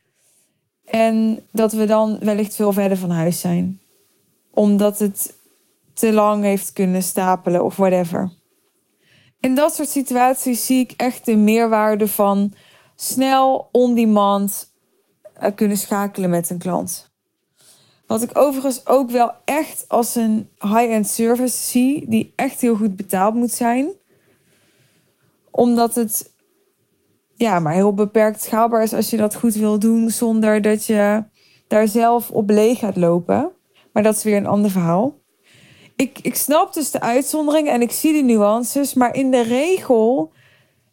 En 0.86 1.40
dat 1.52 1.72
we 1.72 1.86
dan 1.86 2.18
wellicht 2.20 2.56
veel 2.56 2.72
verder 2.72 2.98
van 2.98 3.10
huis 3.10 3.40
zijn. 3.40 3.80
Omdat 4.52 5.00
het 5.00 5.34
te 5.94 6.14
lang 6.14 6.44
heeft 6.44 6.74
kunnen 6.74 7.04
stapelen 7.04 7.64
of 7.64 7.76
whatever. 7.76 8.32
In 9.40 9.56
dat 9.56 9.76
soort 9.76 9.90
situaties 9.90 10.66
zie 10.66 10.80
ik 10.80 10.92
echt 10.98 11.26
de 11.26 11.36
meerwaarde 11.36 12.08
van 12.08 12.54
snel 12.96 13.70
on-demand 13.72 14.74
eh, 15.34 15.52
kunnen 15.56 15.78
schakelen 15.78 16.30
met 16.30 16.50
een 16.50 16.58
klant. 16.58 17.11
Wat 18.12 18.22
ik 18.22 18.38
overigens 18.38 18.88
ook 18.88 19.10
wel 19.10 19.32
echt 19.46 19.86
als 19.88 20.16
een 20.16 20.50
high-end 20.60 21.08
service 21.08 21.70
zie, 21.70 22.06
die 22.10 22.34
echt 22.36 22.62
heel 22.62 22.76
goed 22.76 22.96
betaald 22.96 23.36
moet 23.36 23.52
zijn. 23.52 23.90
Omdat 25.52 25.96
het 25.96 26.34
ja, 27.36 27.60
maar 27.60 27.74
heel 27.74 27.94
beperkt 27.94 28.42
schaalbaar 28.42 28.84
is 28.84 28.94
als 28.94 29.10
je 29.10 29.18
dat 29.18 29.36
goed 29.36 29.54
wil 29.54 29.80
doen 29.80 30.10
zonder 30.10 30.62
dat 30.62 30.86
je 30.86 31.24
daar 31.68 31.88
zelf 31.88 32.32
op 32.32 32.50
leeg 32.50 32.80
gaat 32.80 32.96
lopen. 32.96 33.52
Maar 33.94 34.04
dat 34.04 34.16
is 34.16 34.24
weer 34.24 34.38
een 34.38 34.48
ander 34.48 34.72
verhaal. 34.72 35.20
Ik, 35.96 36.20
ik 36.22 36.36
snap 36.36 36.74
dus 36.74 36.92
de 36.92 37.02
uitzondering 37.02 37.70
en 37.70 37.82
ik 37.82 37.92
zie 37.92 38.14
de 38.14 38.34
nuances, 38.34 38.94
maar 38.94 39.16
in 39.16 39.32
de 39.32 39.42
regel 39.42 40.32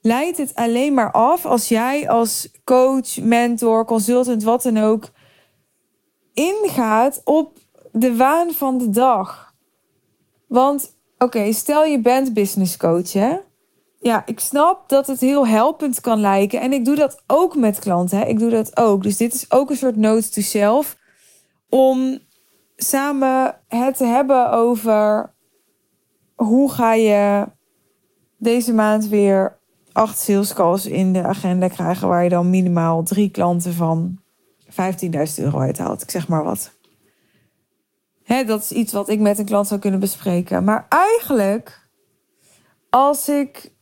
leidt 0.00 0.38
het 0.38 0.54
alleen 0.54 0.94
maar 0.94 1.12
af 1.12 1.46
als 1.46 1.68
jij 1.68 2.08
als 2.08 2.50
coach, 2.64 3.20
mentor, 3.20 3.84
consultant, 3.84 4.42
wat 4.42 4.62
dan 4.62 4.78
ook, 4.78 5.10
ingaat 6.38 7.20
op 7.24 7.58
de 7.92 8.16
waan 8.16 8.52
van 8.52 8.78
de 8.78 8.90
dag. 8.90 9.54
Want 10.46 10.96
oké, 11.18 11.52
stel 11.52 11.84
je 11.84 12.00
bent 12.00 12.34
business 12.34 12.76
coach, 12.76 13.12
hè? 13.12 13.36
Ja, 14.00 14.22
ik 14.26 14.40
snap 14.40 14.88
dat 14.88 15.06
het 15.06 15.20
heel 15.20 15.46
helpend 15.46 16.00
kan 16.00 16.20
lijken. 16.20 16.60
En 16.60 16.72
ik 16.72 16.84
doe 16.84 16.96
dat 16.96 17.22
ook 17.26 17.56
met 17.56 17.78
klanten. 17.78 18.18
Hè? 18.18 18.24
Ik 18.24 18.38
doe 18.38 18.50
dat 18.50 18.76
ook. 18.76 19.02
Dus 19.02 19.16
dit 19.16 19.34
is 19.34 19.50
ook 19.50 19.70
een 19.70 19.76
soort 19.76 19.96
note 19.96 20.28
to 20.28 20.40
self. 20.40 20.96
Om 21.68 22.18
samen 22.76 23.60
het 23.68 23.96
te 23.96 24.04
hebben 24.04 24.50
over 24.50 25.34
hoe 26.34 26.70
ga 26.70 26.94
je 26.94 27.46
deze 28.36 28.74
maand 28.74 29.08
weer 29.08 29.58
acht 29.92 30.18
sales 30.18 30.54
calls 30.54 30.86
in 30.86 31.12
de 31.12 31.22
agenda 31.22 31.68
krijgen. 31.68 32.08
Waar 32.08 32.22
je 32.22 32.28
dan 32.28 32.50
minimaal 32.50 33.02
drie 33.02 33.30
klanten 33.30 33.74
van 33.74 34.18
15.000 34.70 35.44
euro 35.44 35.58
uithaalt. 35.58 36.02
Ik 36.02 36.10
zeg 36.10 36.28
maar 36.28 36.44
wat. 36.44 36.72
Hè, 38.22 38.44
dat 38.44 38.62
is 38.62 38.72
iets 38.72 38.92
wat 38.92 39.08
ik 39.08 39.20
met 39.20 39.38
een 39.38 39.44
klant 39.44 39.66
zou 39.66 39.80
kunnen 39.80 40.00
bespreken. 40.00 40.64
Maar 40.64 40.86
eigenlijk, 40.88 41.88
als 42.90 43.28
ik 43.28 43.72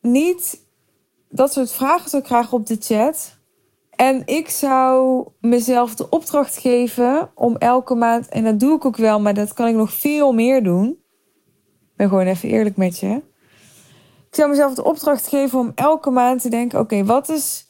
niet 0.00 0.66
dat 1.28 1.52
soort 1.52 1.72
vragen 1.72 2.10
zou 2.10 2.22
krijgen 2.22 2.52
op 2.52 2.66
de 2.66 2.76
chat. 2.80 3.36
En 3.90 4.22
ik 4.26 4.48
zou 4.48 5.26
mezelf 5.40 5.94
de 5.94 6.08
opdracht 6.08 6.58
geven 6.58 7.30
om 7.34 7.56
elke 7.56 7.94
maand, 7.94 8.28
en 8.28 8.44
dat 8.44 8.60
doe 8.60 8.76
ik 8.76 8.84
ook 8.84 8.96
wel, 8.96 9.20
maar 9.20 9.34
dat 9.34 9.52
kan 9.52 9.68
ik 9.68 9.74
nog 9.74 9.92
veel 9.92 10.32
meer 10.32 10.62
doen. 10.62 10.88
Ik 10.88 11.96
ben 11.96 12.08
gewoon 12.08 12.26
even 12.26 12.48
eerlijk 12.48 12.76
met 12.76 12.98
je. 12.98 13.22
Ik 14.28 14.34
zou 14.34 14.48
mezelf 14.48 14.74
de 14.74 14.84
opdracht 14.84 15.26
geven 15.26 15.58
om 15.58 15.72
elke 15.74 16.10
maand 16.10 16.42
te 16.42 16.48
denken: 16.48 16.78
oké, 16.78 17.04
wat, 17.04 17.28
is, 17.28 17.67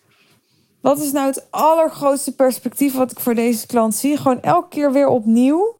wat 0.80 0.98
is 0.98 1.12
nou 1.12 1.26
het 1.26 1.46
allergrootste 1.50 2.34
perspectief 2.34 2.94
wat 2.94 3.10
ik 3.10 3.20
voor 3.20 3.34
deze 3.34 3.66
klant 3.66 3.94
zie? 3.94 4.16
Gewoon 4.16 4.42
elke 4.42 4.68
keer 4.68 4.92
weer 4.92 5.08
opnieuw. 5.08 5.78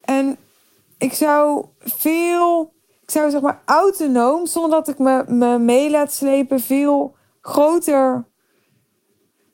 En 0.00 0.36
ik 0.98 1.12
zou 1.12 1.66
veel 1.78 2.76
ik 3.08 3.14
zou 3.14 3.30
zeg 3.30 3.40
maar 3.40 3.62
autonoom, 3.64 4.46
zonder 4.46 4.70
dat 4.70 4.88
ik 4.88 4.98
me, 4.98 5.24
me 5.28 5.58
mee 5.58 5.90
laat 5.90 6.12
slepen, 6.12 6.60
veel 6.60 7.16
groter 7.40 8.24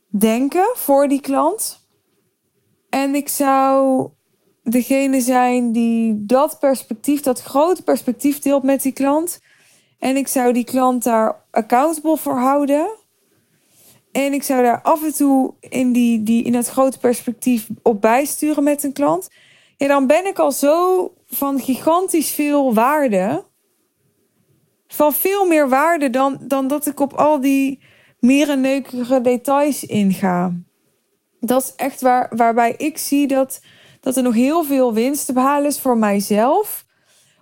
denken 0.08 0.66
voor 0.74 1.08
die 1.08 1.20
klant. 1.20 1.86
En 2.88 3.14
ik 3.14 3.28
zou 3.28 4.08
degene 4.62 5.20
zijn 5.20 5.72
die 5.72 6.24
dat 6.26 6.58
perspectief, 6.58 7.20
dat 7.20 7.42
grote 7.42 7.82
perspectief 7.82 8.38
deelt 8.38 8.62
met 8.62 8.82
die 8.82 8.92
klant. 8.92 9.40
En 9.98 10.16
ik 10.16 10.28
zou 10.28 10.52
die 10.52 10.64
klant 10.64 11.02
daar 11.02 11.44
accountable 11.50 12.16
voor 12.16 12.38
houden. 12.38 12.98
En 14.14 14.32
ik 14.32 14.42
zou 14.42 14.62
daar 14.62 14.80
af 14.82 15.04
en 15.04 15.14
toe 15.14 15.54
in, 15.60 15.92
die, 15.92 16.22
die, 16.22 16.44
in 16.44 16.52
dat 16.52 16.68
grote 16.68 16.98
perspectief 16.98 17.68
op 17.82 18.00
bijsturen 18.00 18.64
met 18.64 18.82
een 18.82 18.92
klant. 18.92 19.28
Ja, 19.76 19.86
dan 19.86 20.06
ben 20.06 20.26
ik 20.26 20.38
al 20.38 20.52
zo 20.52 21.12
van 21.26 21.60
gigantisch 21.60 22.30
veel 22.30 22.74
waarde. 22.74 23.44
Van 24.86 25.12
veel 25.12 25.46
meer 25.46 25.68
waarde 25.68 26.10
dan, 26.10 26.38
dan 26.40 26.68
dat 26.68 26.86
ik 26.86 27.00
op 27.00 27.12
al 27.12 27.40
die 27.40 27.80
mierenneukige 28.20 29.20
details 29.20 29.84
inga. 29.84 30.52
Dat 31.40 31.62
is 31.62 31.72
echt 31.76 32.00
waar, 32.00 32.32
waarbij 32.36 32.74
ik 32.76 32.98
zie 32.98 33.26
dat, 33.26 33.60
dat 34.00 34.16
er 34.16 34.22
nog 34.22 34.34
heel 34.34 34.64
veel 34.64 34.92
winst 34.92 35.26
te 35.26 35.32
behalen 35.32 35.66
is 35.66 35.80
voor 35.80 35.98
mijzelf. 35.98 36.84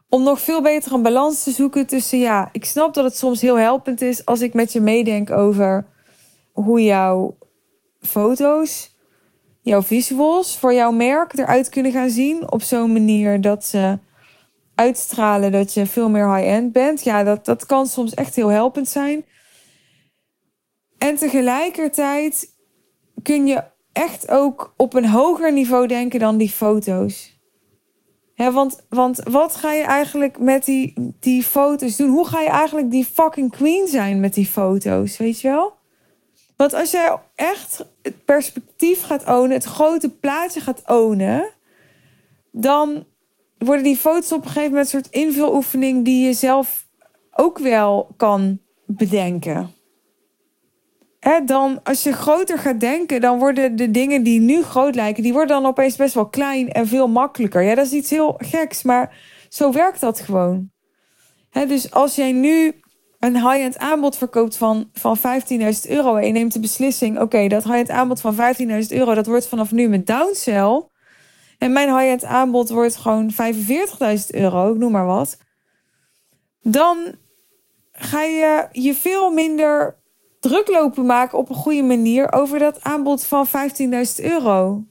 Om 0.09 0.23
nog 0.23 0.41
veel 0.41 0.63
beter 0.63 0.93
een 0.93 1.03
balans 1.03 1.43
te 1.43 1.51
zoeken 1.51 1.87
tussen, 1.87 2.19
ja, 2.19 2.49
ik 2.53 2.65
snap 2.65 2.95
dat 2.95 3.05
het 3.05 3.17
soms 3.17 3.41
heel 3.41 3.59
helpend 3.59 4.01
is 4.01 4.25
als 4.25 4.41
ik 4.41 4.55
met 4.55 4.73
je 4.73 4.81
meedenk 4.81 5.31
over 5.31 5.91
hoe 6.53 6.83
jouw 6.83 7.37
foto's, 8.01 8.97
jouw 9.61 9.83
visuals 9.83 10.59
voor 10.59 10.75
jouw 10.75 10.93
merk 10.93 11.39
eruit 11.39 11.69
kunnen 11.69 11.93
gaan 11.93 12.11
zien. 12.11 12.51
Op 12.53 12.63
zo'n 12.63 12.93
manier 12.93 13.41
dat 13.41 13.65
ze 13.65 13.99
uitstralen 14.75 15.53
dat 15.53 15.75
je 15.75 15.87
veel 15.87 16.11
meer 16.11 16.35
high-end 16.35 16.73
bent. 16.73 17.03
Ja, 17.03 17.25
dat, 17.25 17.45
dat 17.45 17.67
kan 17.67 17.87
soms 17.87 18.15
echt 18.15 18.35
heel 18.35 18.49
helpend 18.49 18.89
zijn. 18.89 19.25
En 20.99 21.17
tegelijkertijd 21.17 22.49
kun 23.23 23.47
je 23.47 23.63
echt 23.93 24.29
ook 24.29 24.75
op 24.77 24.95
een 24.95 25.09
hoger 25.09 25.53
niveau 25.53 25.87
denken 25.87 26.21
dan 26.21 26.37
die 26.37 26.51
foto's. 26.51 27.41
Want, 28.37 28.85
want 28.89 29.21
wat 29.25 29.57
ga 29.57 29.73
je 29.73 29.83
eigenlijk 29.83 30.39
met 30.39 30.65
die, 30.65 31.15
die 31.21 31.43
foto's 31.43 31.97
doen? 31.97 32.11
Hoe 32.11 32.27
ga 32.27 32.41
je 32.41 32.49
eigenlijk 32.49 32.91
die 32.91 33.05
fucking 33.05 33.51
queen 33.51 33.89
zijn 33.89 34.21
met 34.21 34.35
die 34.35 34.47
foto's? 34.47 35.17
Weet 35.17 35.41
je 35.41 35.49
wel? 35.49 35.81
Want 36.57 36.75
als 36.75 36.91
jij 36.91 37.19
echt 37.35 37.85
het 38.03 38.25
perspectief 38.25 39.03
gaat 39.03 39.29
ownen, 39.29 39.51
het 39.51 39.65
grote 39.65 40.11
plaatje 40.11 40.61
gaat 40.61 40.83
ownen, 40.87 41.51
dan 42.51 43.07
worden 43.59 43.85
die 43.85 43.97
foto's 43.97 44.33
op 44.33 44.43
een 44.43 44.47
gegeven 44.47 44.71
moment 44.71 44.93
een 44.93 45.01
soort 45.01 45.15
invuloefening 45.15 46.05
die 46.05 46.27
je 46.27 46.33
zelf 46.33 46.87
ook 47.33 47.59
wel 47.59 48.09
kan 48.17 48.61
bedenken. 48.87 49.75
Dan, 51.45 51.81
als 51.83 52.03
je 52.03 52.13
groter 52.13 52.59
gaat 52.59 52.81
denken, 52.81 53.21
dan 53.21 53.39
worden 53.39 53.77
de 53.77 53.91
dingen 53.91 54.23
die 54.23 54.41
nu 54.41 54.63
groot 54.63 54.95
lijken, 54.95 55.23
die 55.23 55.33
worden 55.33 55.63
dan 55.63 55.67
opeens 55.67 55.97
best 55.97 56.15
wel 56.15 56.29
klein 56.29 56.73
en 56.73 56.87
veel 56.87 57.09
makkelijker. 57.09 57.63
Ja, 57.63 57.75
dat 57.75 57.87
is 57.87 57.93
iets 57.93 58.11
heel 58.11 58.35
geks, 58.39 58.83
maar 58.83 59.17
zo 59.49 59.73
werkt 59.73 60.01
dat 60.01 60.21
gewoon. 60.21 60.71
Dus 61.51 61.91
als 61.91 62.15
jij 62.15 62.33
nu 62.33 62.82
een 63.23 63.35
high-end 63.35 63.79
aanbod 63.79 64.17
verkoopt 64.17 64.57
van, 64.57 64.91
van 64.93 65.19
15.000 65.19 65.23
euro 65.89 66.17
en 66.17 66.27
je 66.27 66.33
neemt 66.33 66.53
de 66.53 66.61
beslissing, 66.61 67.21
oké, 67.21 67.49
dat 67.49 67.65
high-end 67.65 67.91
aanbod 67.91 68.21
van 68.21 68.35
15.000 68.35 68.39
euro, 68.89 69.15
dat 69.15 69.27
wordt 69.27 69.49
vanaf 69.49 69.73
nu 69.73 69.89
met 69.89 70.07
downsell 70.07 70.83
en 71.59 71.73
mijn 71.73 71.99
high-end 71.99 72.25
aanbod 72.25 72.69
wordt 72.69 72.97
gewoon 72.97 73.33
45.000 73.33 73.37
euro, 74.27 74.73
ik 74.73 74.79
noem 74.79 74.93
maar 74.93 75.07
wat. 75.07 75.37
Dan 76.63 77.15
ga 77.93 78.23
je 78.23 78.69
je 78.73 78.95
veel 78.95 79.31
minder 79.31 79.97
druk 80.41 80.69
lopen 80.69 81.07
maken 81.07 81.39
op 81.39 81.49
een 81.49 81.55
goede 81.55 81.83
manier 81.83 82.33
over 82.33 82.59
dat 82.59 82.83
aanbod 82.83 83.25
van 83.25 83.47
15.000 83.47 83.53
euro. 84.17 84.85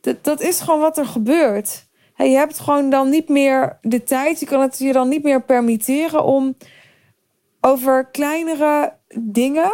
Dat, 0.00 0.24
dat 0.24 0.40
is 0.40 0.60
gewoon 0.60 0.80
wat 0.80 0.98
er 0.98 1.06
gebeurt. 1.06 1.86
je 2.16 2.24
hebt 2.24 2.58
gewoon 2.58 2.90
dan 2.90 3.10
niet 3.10 3.28
meer 3.28 3.78
de 3.80 4.02
tijd, 4.02 4.40
je 4.40 4.46
kan 4.46 4.60
het 4.60 4.78
je 4.78 4.92
dan 4.92 5.08
niet 5.08 5.22
meer 5.22 5.42
permitteren 5.42 6.24
om 6.24 6.56
over 7.64 8.06
kleinere 8.10 8.98
dingen 9.20 9.72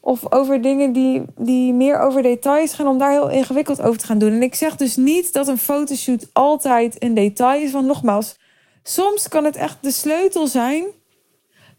of 0.00 0.32
over 0.32 0.62
dingen 0.62 0.92
die, 0.92 1.22
die 1.36 1.72
meer 1.72 2.00
over 2.00 2.22
details 2.22 2.74
gaan, 2.74 2.86
om 2.86 2.98
daar 2.98 3.10
heel 3.10 3.30
ingewikkeld 3.30 3.82
over 3.82 3.98
te 3.98 4.06
gaan 4.06 4.18
doen. 4.18 4.32
En 4.32 4.42
ik 4.42 4.54
zeg 4.54 4.76
dus 4.76 4.96
niet 4.96 5.32
dat 5.32 5.48
een 5.48 5.58
fotoshoot 5.58 6.26
altijd 6.32 7.02
een 7.02 7.14
detail 7.14 7.62
is, 7.62 7.72
want 7.72 7.86
nogmaals, 7.86 8.38
soms 8.82 9.28
kan 9.28 9.44
het 9.44 9.56
echt 9.56 9.78
de 9.80 9.90
sleutel 9.90 10.46
zijn 10.46 10.84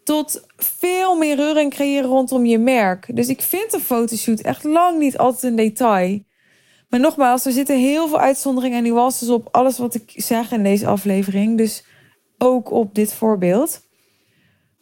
tot 0.04 0.46
veel 0.58 1.16
meer 1.16 1.36
reuring 1.36 1.72
creëren 1.72 2.10
rondom 2.10 2.46
je 2.46 2.58
merk. 2.58 3.16
Dus 3.16 3.28
ik 3.28 3.42
vind 3.42 3.74
een 3.74 3.80
fotoshoot 3.80 4.40
echt 4.40 4.64
lang 4.64 5.00
niet 5.00 5.18
altijd 5.18 5.44
een 5.44 5.56
detail. 5.56 6.20
Maar 6.90 7.00
nogmaals, 7.00 7.46
er 7.46 7.52
zitten 7.52 7.78
heel 7.78 8.08
veel 8.08 8.20
uitzonderingen 8.20 8.78
en 8.78 8.84
nuances 8.84 9.30
op 9.30 9.48
alles 9.52 9.78
wat 9.78 9.96
ik 9.96 10.12
zeg 10.16 10.52
in 10.52 10.64
deze 10.64 10.88
aflevering. 10.88 11.58
Dus 11.58 11.86
ook 12.38 12.72
op 12.72 12.96
dit 12.96 13.14
voorbeeld. 13.14 13.82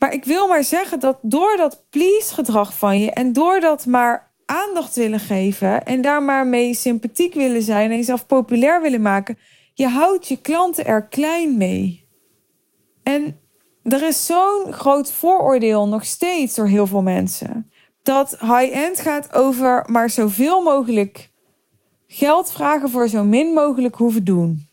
Maar 0.03 0.13
ik 0.13 0.25
wil 0.25 0.47
maar 0.47 0.63
zeggen 0.63 0.99
dat 0.99 1.17
door 1.21 1.57
dat 1.57 1.85
please 1.89 2.33
gedrag 2.33 2.77
van 2.77 2.99
je 2.99 3.11
en 3.11 3.33
door 3.33 3.59
dat 3.59 3.85
maar 3.85 4.31
aandacht 4.45 4.95
willen 4.95 5.19
geven 5.19 5.85
en 5.85 6.01
daar 6.01 6.23
maar 6.23 6.47
mee 6.47 6.73
sympathiek 6.73 7.33
willen 7.33 7.61
zijn 7.61 7.91
en 7.91 7.97
jezelf 7.97 8.25
populair 8.25 8.81
willen 8.81 9.01
maken, 9.01 9.37
je 9.73 9.87
houdt 9.87 10.27
je 10.27 10.41
klanten 10.41 10.85
er 10.85 11.07
klein 11.07 11.57
mee. 11.57 12.07
En 13.03 13.39
er 13.83 14.07
is 14.07 14.25
zo'n 14.25 14.73
groot 14.73 15.11
vooroordeel 15.11 15.87
nog 15.87 16.05
steeds 16.05 16.55
door 16.55 16.67
heel 16.67 16.87
veel 16.87 17.01
mensen. 17.01 17.71
Dat 18.01 18.37
high-end 18.39 18.99
gaat 18.99 19.33
over 19.33 19.83
maar 19.91 20.09
zoveel 20.09 20.61
mogelijk 20.61 21.29
geld 22.07 22.51
vragen 22.51 22.89
voor 22.89 23.07
zo 23.07 23.23
min 23.23 23.53
mogelijk 23.53 23.95
hoeven 23.95 24.23
doen. 24.23 24.69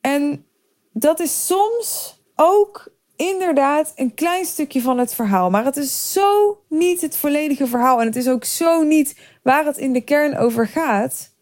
En 0.00 0.46
dat 0.92 1.20
is 1.20 1.46
soms 1.46 2.20
ook 2.34 2.96
inderdaad 3.18 3.92
een 3.94 4.14
klein 4.14 4.44
stukje 4.44 4.80
van 4.80 4.98
het 4.98 5.14
verhaal. 5.14 5.50
Maar 5.50 5.64
het 5.64 5.76
is 5.76 6.12
zo 6.12 6.60
niet 6.68 7.00
het 7.00 7.16
volledige 7.16 7.66
verhaal. 7.66 8.00
En 8.00 8.06
het 8.06 8.16
is 8.16 8.28
ook 8.28 8.44
zo 8.44 8.82
niet 8.82 9.18
waar 9.42 9.64
het 9.64 9.78
in 9.78 9.92
de 9.92 10.00
kern 10.00 10.36
over 10.36 10.66
gaat. 10.66 11.34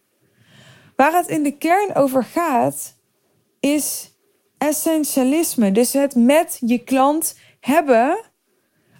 Waar 0.97 1.12
het 1.12 1.28
in 1.28 1.42
de 1.42 1.56
kern 1.56 1.95
over 1.95 2.25
gaat, 2.25 2.97
is 3.61 4.14
essentialisme. 4.59 5.73
Dus 5.73 5.92
het 5.92 6.14
met 6.14 6.59
je 6.61 6.78
klant 6.78 7.38
hebben 7.61 8.18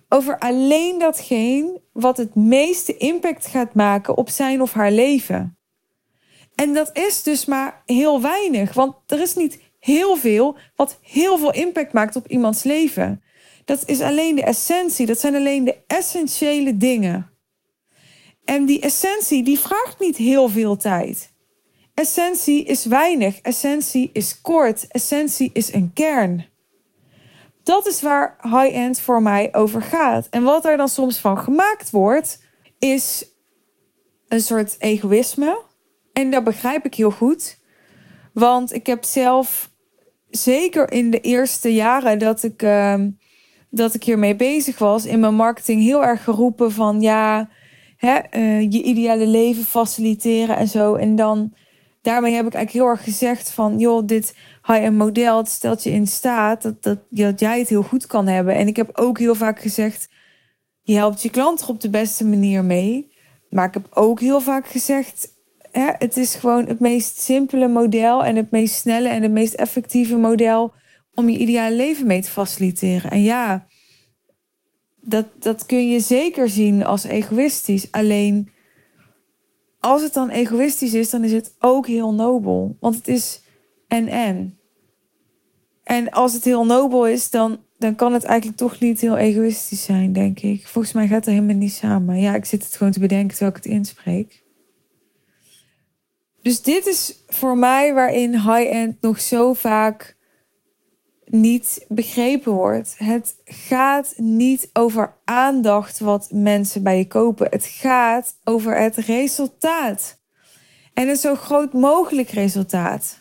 over 0.09 0.39
alleen 0.39 0.99
datgene 0.99 1.81
wat 1.93 2.17
het 2.17 2.35
meeste 2.35 2.97
impact 2.97 3.47
gaat 3.47 3.75
maken 3.75 4.17
op 4.17 4.29
zijn 4.29 4.63
of 4.63 4.73
haar 4.73 4.91
leven. 4.91 5.59
En 6.55 6.75
dat 6.75 6.91
is 6.97 7.23
dus 7.23 7.45
maar 7.45 7.83
heel 7.85 8.21
weinig, 8.21 8.73
want 8.73 8.95
er 9.07 9.21
is 9.21 9.35
niet 9.35 9.61
heel 9.87 10.17
veel 10.17 10.57
wat 10.77 10.99
heel 11.03 11.39
veel 11.39 11.53
impact 11.53 11.93
maakt 11.93 12.17
op 12.17 12.27
iemands 12.29 12.63
leven. 12.63 13.23
Dat 13.65 13.83
is 13.87 14.01
alleen 14.01 14.35
de 14.35 14.43
essentie, 14.43 15.07
dat 15.07 15.21
zijn 15.21 15.35
alleen 15.35 15.65
de 15.65 15.77
essentiële 15.87 16.77
dingen. 16.77 17.31
En 18.45 18.65
die 18.65 18.81
essentie 18.81 19.43
die 19.43 19.59
vraagt 19.59 19.99
niet 19.99 20.17
heel 20.17 20.49
veel 20.49 20.77
tijd. 20.77 21.33
Essentie 21.95 22.65
is 22.65 22.85
weinig, 22.85 23.41
essentie 23.41 24.11
is 24.13 24.41
kort, 24.41 24.87
essentie 24.89 25.51
is 25.53 25.73
een 25.73 25.91
kern. 25.95 26.47
Dat 27.63 27.87
is 27.87 28.03
waar 28.03 28.37
high-end 28.43 29.01
voor 29.01 29.23
mij 29.23 29.55
over 29.55 29.83
gaat. 29.83 30.27
En 30.31 30.43
wat 30.43 30.65
er 30.65 30.77
dan 30.77 30.89
soms 30.89 31.19
van 31.19 31.39
gemaakt 31.39 31.91
wordt, 31.91 32.43
is 32.79 33.31
een 34.29 34.41
soort 34.41 34.77
egoïsme. 34.79 35.63
En 36.13 36.31
dat 36.31 36.45
begrijp 36.45 36.85
ik 36.85 36.95
heel 36.95 37.11
goed. 37.11 37.59
Want 38.33 38.73
ik 38.73 38.87
heb 38.87 39.05
zelf 39.05 39.75
zeker 40.37 40.93
in 40.93 41.11
de 41.11 41.21
eerste 41.21 41.75
jaren 41.75 42.19
dat 42.19 42.43
ik, 42.43 42.63
uh, 42.63 42.95
dat 43.71 43.95
ik 43.95 44.05
hiermee 44.05 44.37
bezig 44.37 44.79
was, 44.79 45.07
in 45.07 45.21
mijn 45.21 45.35
marketing 45.35 45.83
heel 45.83 46.05
erg 46.05 46.25
geroepen 46.25 46.73
van 46.73 47.01
ja, 47.01 47.49
hè, 47.97 48.19
uh, 48.37 48.61
je 48.61 48.83
ideale 48.83 49.27
leven 49.27 49.65
faciliteren 49.65 50.57
en 50.57 50.69
zo. 50.69 50.95
En 50.95 51.17
dan 51.17 51.55
daarmee 52.03 52.35
heb 52.35 52.47
ik 52.47 52.55
eigenlijk 52.55 52.85
heel 52.85 52.95
erg 52.95 53.05
gezegd 53.05 53.51
van 53.51 53.79
joh, 53.79 54.07
dit 54.07 54.37
high-end 54.67 54.97
model 54.97 55.45
stelt 55.45 55.83
je 55.83 55.91
in 55.91 56.07
staat 56.07 56.63
dat, 56.63 56.83
dat, 56.83 57.41
jij 57.41 57.59
het 57.59 57.69
heel 57.69 57.83
goed 57.83 58.07
kan 58.07 58.27
hebben. 58.27 58.55
En 58.55 58.67
ik 58.67 58.77
heb 58.77 58.91
ook 58.93 59.19
heel 59.19 59.35
vaak 59.35 59.61
gezegd, 59.61 60.09
je 60.83 60.95
helpt 60.95 61.23
je 61.23 61.31
klant 61.31 61.61
er 61.61 61.69
op 61.69 61.81
de 61.81 61.91
beste 61.91 62.27
manier 62.27 62.65
mee. 62.65 63.15
Maar 63.51 63.67
ik 63.67 63.75
heb 63.75 63.87
ook 63.91 64.21
heel 64.21 64.41
vaak 64.41 64.67
gezegd, 64.67 65.36
het 65.99 66.17
is 66.17 66.35
gewoon 66.35 66.67
het 66.67 66.81
meest 66.81 67.19
simpele 67.19 67.69
model 67.69 68.25
en 68.25 68.37
het 68.37 68.51
meest 68.51 68.75
snelle 68.75 69.09
en 69.09 69.23
het 69.23 69.33
meest 69.33 69.55
effectieve 69.55 70.17
model 70.17 70.73
om 71.15 71.29
je 71.29 71.39
ideale 71.39 71.77
leven 71.77 72.07
mee 72.07 72.23
te 72.23 72.31
faciliteren. 72.31 73.11
En 73.11 73.23
ja, 73.23 73.67
dat, 75.01 75.27
dat 75.39 75.67
kun 75.67 75.89
je 75.89 76.01
zeker 76.01 76.49
zien 76.49 76.85
als 76.85 77.05
egoïstisch. 77.05 77.91
Alleen 77.91 78.51
als 79.81 80.03
het 80.03 80.13
dan 80.13 80.31
egoïstisch 80.31 80.95
is, 80.95 81.11
dan 81.11 81.25
is 81.25 81.33
het 81.33 81.55
ook 81.59 81.87
heel 81.87 82.15
nobel. 82.15 82.77
Want 82.81 82.95
het 82.95 83.09
is 83.09 83.43
en 83.89 84.09
en. 84.09 84.59
En 85.83 86.11
als 86.11 86.33
het 86.33 86.45
heel 86.45 86.67
nobel 86.67 87.07
is, 87.07 87.31
dan, 87.31 87.59
dan 87.79 87.95
kan 87.95 88.13
het 88.13 88.25
eigenlijk 88.25 88.59
toch 88.59 88.79
niet 88.79 89.01
heel 89.01 89.17
egoïstisch 89.17 89.85
zijn, 89.85 90.13
denk 90.13 90.41
ik. 90.41 90.67
Volgens 90.67 90.95
mij 90.95 91.07
gaat 91.07 91.25
het 91.25 91.35
helemaal 91.35 91.57
niet 91.57 91.73
samen. 91.73 92.21
Ja, 92.21 92.35
ik 92.35 92.45
zit 92.45 92.65
het 92.65 92.77
gewoon 92.77 92.93
te 92.93 93.01
bedenken 93.01 93.29
terwijl 93.29 93.57
ik 93.57 93.63
het 93.63 93.73
inspreek. 93.73 94.45
Dus 96.47 96.63
dit 96.63 96.87
is 96.87 97.25
voor 97.27 97.59
mij 97.59 97.95
waarin 97.95 98.33
high-end 98.33 99.01
nog 99.01 99.21
zo 99.21 99.53
vaak 99.53 100.17
niet 101.25 101.85
begrepen 101.89 102.53
wordt. 102.53 102.95
Het 102.99 103.37
gaat 103.45 104.15
niet 104.17 104.71
over 104.73 105.17
aandacht 105.25 105.99
wat 105.99 106.29
mensen 106.31 106.83
bij 106.83 106.99
je 106.99 107.07
kopen. 107.07 107.47
Het 107.51 107.65
gaat 107.67 108.37
over 108.45 108.79
het 108.79 108.97
resultaat. 108.97 110.19
En 110.95 111.09
een 111.09 111.17
zo 111.17 111.35
groot 111.35 111.73
mogelijk 111.73 112.31
resultaat. 112.31 113.21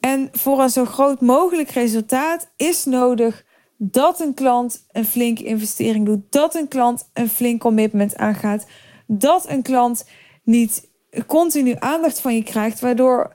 En 0.00 0.28
voor 0.32 0.60
een 0.60 0.70
zo 0.70 0.84
groot 0.84 1.20
mogelijk 1.20 1.70
resultaat 1.70 2.52
is 2.56 2.84
nodig 2.84 3.44
dat 3.76 4.20
een 4.20 4.34
klant 4.34 4.86
een 4.90 5.04
flinke 5.04 5.44
investering 5.44 6.06
doet, 6.06 6.32
dat 6.32 6.54
een 6.54 6.68
klant 6.68 7.08
een 7.12 7.28
flink 7.28 7.60
commitment 7.60 8.16
aangaat, 8.16 8.66
dat 9.06 9.48
een 9.48 9.62
klant 9.62 10.04
niet 10.42 10.90
continu 11.26 11.74
aandacht 11.78 12.20
van 12.20 12.34
je 12.34 12.42
krijgt, 12.42 12.80
waardoor 12.80 13.34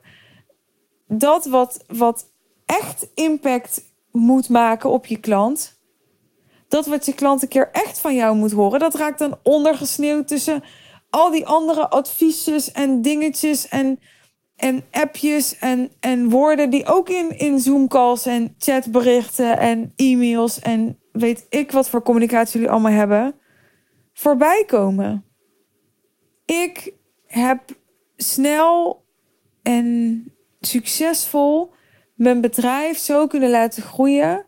dat 1.07 1.45
wat, 1.45 1.83
wat 1.87 2.29
echt 2.65 3.07
impact 3.15 3.81
moet 4.11 4.49
maken 4.49 4.89
op 4.89 5.05
je 5.05 5.17
klant, 5.17 5.79
dat 6.67 6.85
wat 6.85 7.05
je 7.05 7.13
klant 7.13 7.41
een 7.41 7.47
keer 7.47 7.69
echt 7.71 7.99
van 7.99 8.15
jou 8.15 8.35
moet 8.35 8.51
horen, 8.51 8.79
dat 8.79 8.95
raakt 8.95 9.19
dan 9.19 9.39
ondergesneeuwd 9.43 10.27
tussen 10.27 10.63
al 11.09 11.31
die 11.31 11.45
andere 11.45 11.89
adviesjes 11.89 12.71
en 12.71 13.01
dingetjes 13.01 13.67
en, 13.67 13.99
en 14.55 14.83
appjes 14.91 15.57
en, 15.57 15.91
en 15.99 16.29
woorden 16.29 16.69
die 16.69 16.85
ook 16.85 17.09
in, 17.09 17.37
in 17.37 17.59
Zoom-calls 17.59 18.25
en 18.25 18.55
chatberichten 18.57 19.57
en 19.57 19.93
e-mails 19.95 20.59
en 20.59 20.99
weet 21.11 21.45
ik 21.49 21.71
wat 21.71 21.89
voor 21.89 22.01
communicatie 22.01 22.53
jullie 22.53 22.73
allemaal 22.73 22.91
hebben, 22.91 23.35
voorbij 24.13 24.63
komen. 24.67 25.25
Ik 26.45 26.93
heb 27.37 27.61
snel 28.15 29.03
en 29.63 30.23
succesvol 30.59 31.73
mijn 32.15 32.41
bedrijf 32.41 32.97
zo 32.97 33.27
kunnen 33.27 33.49
laten 33.49 33.83
groeien. 33.83 34.45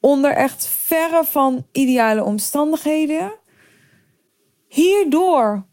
Onder 0.00 0.30
echt 0.30 0.66
verre 0.66 1.24
van 1.24 1.66
ideale 1.72 2.24
omstandigheden. 2.24 3.32
Hierdoor. 4.68 5.66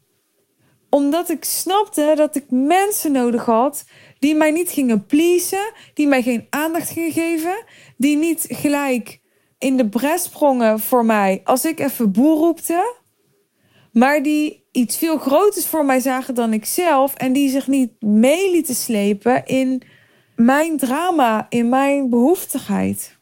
Omdat 0.90 1.28
ik 1.28 1.44
snapte 1.44 2.12
dat 2.16 2.36
ik 2.36 2.44
mensen 2.50 3.12
nodig 3.12 3.44
had 3.44 3.84
die 4.18 4.34
mij 4.34 4.50
niet 4.50 4.70
gingen 4.70 5.06
pleasen, 5.06 5.72
die 5.94 6.06
mij 6.06 6.22
geen 6.22 6.46
aandacht 6.50 6.90
gingen 6.90 7.12
geven, 7.12 7.64
die 7.96 8.16
niet 8.16 8.46
gelijk 8.48 9.20
in 9.58 9.76
de 9.76 9.88
bres 9.88 10.22
sprongen 10.22 10.80
voor 10.80 11.04
mij 11.04 11.40
als 11.44 11.64
ik 11.64 11.80
even 11.80 12.12
boer 12.12 12.36
roepte, 12.36 12.96
maar 13.98 14.22
die 14.22 14.66
iets 14.72 14.96
veel 14.96 15.18
groters 15.18 15.66
voor 15.66 15.84
mij 15.84 16.00
zagen 16.00 16.34
dan 16.34 16.52
ik 16.52 16.64
zelf. 16.64 17.14
En 17.14 17.32
die 17.32 17.50
zich 17.50 17.66
niet 17.66 18.02
mee 18.02 18.50
lieten 18.50 18.74
slepen 18.74 19.46
in 19.46 19.82
mijn 20.36 20.76
drama, 20.76 21.46
in 21.48 21.68
mijn 21.68 22.10
behoeftigheid. 22.10 23.18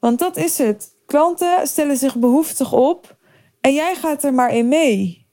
Want 0.00 0.18
dat 0.18 0.36
is 0.36 0.58
het. 0.58 0.94
Klanten 1.06 1.66
stellen 1.66 1.96
zich 1.96 2.16
behoeftig 2.16 2.72
op 2.72 3.16
en 3.60 3.74
jij 3.74 3.94
gaat 3.94 4.24
er 4.24 4.34
maar 4.34 4.54
in 4.54 4.68
mee. 4.68 5.26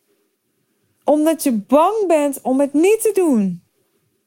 Omdat 1.03 1.43
je 1.43 1.51
bang 1.51 2.07
bent 2.07 2.41
om 2.41 2.59
het 2.59 2.73
niet 2.73 3.01
te 3.01 3.11
doen. 3.13 3.63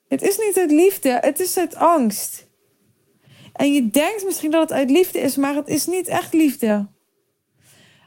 Het 0.09 0.23
is 0.23 0.38
niet 0.38 0.59
uit 0.59 0.71
liefde, 0.71 1.19
het 1.21 1.40
is 1.40 1.59
uit 1.59 1.75
angst. 1.75 2.49
En 3.53 3.73
je 3.73 3.90
denkt 3.90 4.25
misschien 4.25 4.51
dat 4.51 4.61
het 4.61 4.73
uit 4.73 4.90
liefde 4.90 5.19
is, 5.19 5.37
maar 5.37 5.55
het 5.55 5.69
is 5.69 5.87
niet 5.87 6.09
echt 6.09 6.33
liefde. 6.33 6.87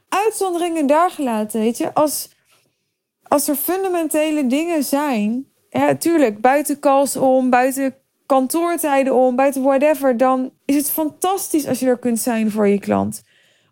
uitzonderingen 0.09 0.87
daar 0.87 1.11
gelaten, 1.11 1.59
weet 1.59 1.77
je. 1.77 1.93
Als, 1.93 2.29
als 3.29 3.47
er 3.47 3.55
fundamentele 3.55 4.47
dingen 4.47 4.83
zijn, 4.83 5.45
ja, 5.69 5.95
tuurlijk, 5.95 6.41
buiten 6.41 6.79
calls 6.79 7.15
om, 7.15 7.49
buiten 7.49 7.95
kantoortijden 8.25 9.15
om, 9.15 9.35
buiten 9.35 9.61
whatever, 9.61 10.17
dan 10.17 10.51
is 10.65 10.75
het 10.75 10.89
fantastisch 10.89 11.67
als 11.67 11.79
je 11.79 11.85
er 11.85 11.97
kunt 11.97 12.19
zijn 12.19 12.51
voor 12.51 12.67
je 12.67 12.79
klant. 12.79 13.23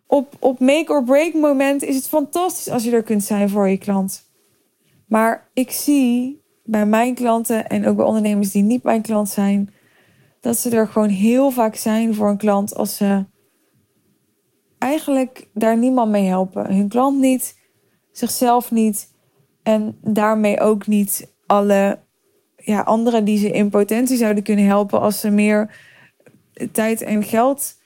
Op, 0.06 0.36
op 0.38 0.60
make 0.60 0.92
or 0.92 1.04
break 1.04 1.34
moment 1.34 1.82
is 1.82 1.96
het 1.96 2.08
fantastisch 2.08 2.68
als 2.68 2.84
je 2.84 2.90
er 2.90 3.02
kunt 3.02 3.22
zijn 3.24 3.48
voor 3.48 3.68
je 3.68 3.78
klant. 3.78 4.30
Maar 5.06 5.50
ik 5.52 5.70
zie 5.70 6.42
bij 6.64 6.86
mijn 6.86 7.14
klanten 7.14 7.68
en 7.68 7.86
ook 7.86 7.96
bij 7.96 8.04
ondernemers 8.04 8.50
die 8.50 8.62
niet 8.62 8.82
mijn 8.82 9.02
klant 9.02 9.28
zijn, 9.28 9.72
dat 10.40 10.56
ze 10.56 10.70
er 10.70 10.86
gewoon 10.86 11.08
heel 11.08 11.50
vaak 11.50 11.74
zijn 11.74 12.14
voor 12.14 12.28
een 12.28 12.36
klant 12.36 12.74
als 12.74 12.96
ze 12.96 13.24
eigenlijk 14.78 15.48
daar 15.54 15.76
niemand 15.76 16.10
mee 16.10 16.26
helpen. 16.26 16.74
Hun 16.74 16.88
klant 16.88 17.18
niet, 17.18 17.58
zichzelf 18.12 18.70
niet 18.70 19.07
en 19.68 19.98
daarmee 20.02 20.60
ook 20.60 20.86
niet 20.86 21.32
alle 21.46 21.98
ja, 22.56 22.80
anderen 22.80 23.24
die 23.24 23.38
ze 23.38 23.50
in 23.50 23.70
potentie 23.70 24.16
zouden 24.16 24.42
kunnen 24.42 24.64
helpen 24.64 25.00
als 25.00 25.20
ze 25.20 25.30
meer 25.30 25.74
tijd 26.72 27.02
en 27.02 27.22
geld 27.22 27.76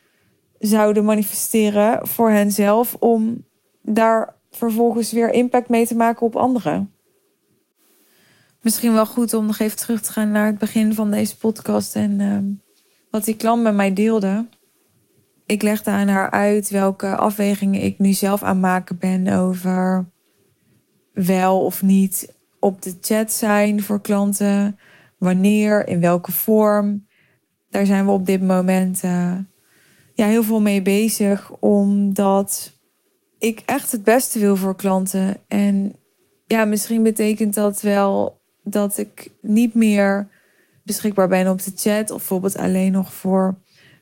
zouden 0.59 1.05
manifesteren 1.05 2.09
voor 2.09 2.31
henzelf 2.31 2.97
om 2.99 3.45
daar 3.81 4.35
vervolgens 4.51 5.13
weer 5.13 5.33
impact 5.33 5.69
mee 5.69 5.87
te 5.87 5.97
maken 5.97 6.27
op 6.27 6.37
anderen. 6.37 6.93
Misschien 8.61 8.93
wel 8.93 9.07
goed 9.07 9.35
om 9.35 9.47
nog 9.47 9.59
even 9.59 9.79
terug 9.79 10.01
te 10.01 10.13
gaan 10.13 10.31
naar 10.31 10.47
het 10.47 10.59
begin 10.59 10.95
van 10.95 11.11
deze 11.11 11.37
podcast 11.37 11.97
en 11.97 12.21
ehm, 12.21 12.45
wat 13.11 13.25
die 13.25 13.37
klant 13.37 13.63
met 13.63 13.75
mij 13.75 13.93
deelde. 13.93 14.47
Ik 15.47 15.63
legde 15.63 15.91
aan 15.91 16.09
haar 16.09 16.31
uit 16.31 16.71
welke 16.71 17.17
afwegingen 17.17 17.83
ik 17.83 17.99
nu 17.99 18.13
zelf 18.13 18.43
aan 18.43 18.61
maken 18.61 18.99
ben 18.99 19.29
over 19.29 20.11
wel 21.13 21.65
of 21.65 21.83
niet 21.83 22.35
op 22.59 22.83
de 22.83 22.97
chat 23.01 23.33
zijn 23.33 23.83
voor 23.83 24.01
klanten, 24.01 24.79
wanneer, 25.19 25.89
in 25.89 26.01
welke 26.01 26.33
vorm. 26.33 27.07
Daar 27.71 27.87
zijn 27.87 28.05
we 28.05 28.11
op 28.11 28.27
dit 28.27 28.43
moment 28.43 29.03
uh, 29.05 29.37
ja, 30.15 30.27
heel 30.27 30.43
veel 30.43 30.61
mee 30.61 30.83
bezig, 30.83 31.53
omdat 31.59 32.73
ik 33.39 33.63
echt 33.67 33.93
het 33.93 34.05
beste 34.05 34.39
wil 34.39 34.57
voor 34.57 34.77
klanten. 34.77 35.37
En 35.49 35.95
ja, 36.47 36.65
misschien 36.65 37.03
betekent 37.03 37.55
dat 37.55 37.81
wel 37.81 38.41
dat 38.65 38.99
ik 38.99 39.31
niet 39.41 39.75
meer 39.75 40.29
beschikbaar 40.85 41.29
ben 41.29 41.49
op 41.49 41.63
de 41.63 41.73
chat, 41.75 42.11
of 42.11 42.17
bijvoorbeeld 42.19 42.57
alleen 42.57 42.93
nog 42.93 43.13
voor 43.15 43.59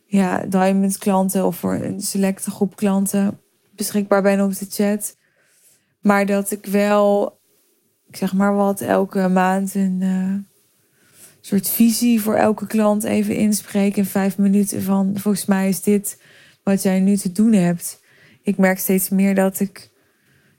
ja, 0.07 0.45
diamond 0.49 0.99
klanten 0.99 1.47
of 1.47 1.57
voor 1.57 1.75
een 1.75 2.01
selecte 2.01 2.51
groep 2.51 2.77
klanten 2.77 3.39
beschikbaar 3.81 4.23
ben 4.23 4.41
op 4.41 4.59
de 4.59 4.67
chat. 4.69 5.17
Maar 6.01 6.27
dat 6.27 6.51
ik 6.51 6.67
wel, 6.67 7.39
ik 8.09 8.17
zeg 8.17 8.33
maar 8.33 8.55
wat, 8.55 8.81
elke 8.81 9.29
maand 9.29 9.75
een 9.75 10.01
uh, 10.01 10.35
soort 11.41 11.69
visie 11.69 12.21
voor 12.21 12.35
elke 12.35 12.67
klant 12.67 13.05
even 13.05 13.37
inspreek 13.37 13.97
in 13.97 14.05
vijf 14.05 14.39
minuten 14.39 14.83
van 14.83 15.13
volgens 15.15 15.47
mij 15.47 15.69
is 15.69 15.83
dit 15.83 16.23
wat 16.63 16.83
jij 16.83 17.01
nu 17.01 17.17
te 17.17 17.33
doen 17.33 17.53
hebt. 17.53 18.03
Ik 18.43 18.57
merk 18.57 18.79
steeds 18.79 19.09
meer 19.09 19.35
dat 19.35 19.61
ik, 19.61 19.91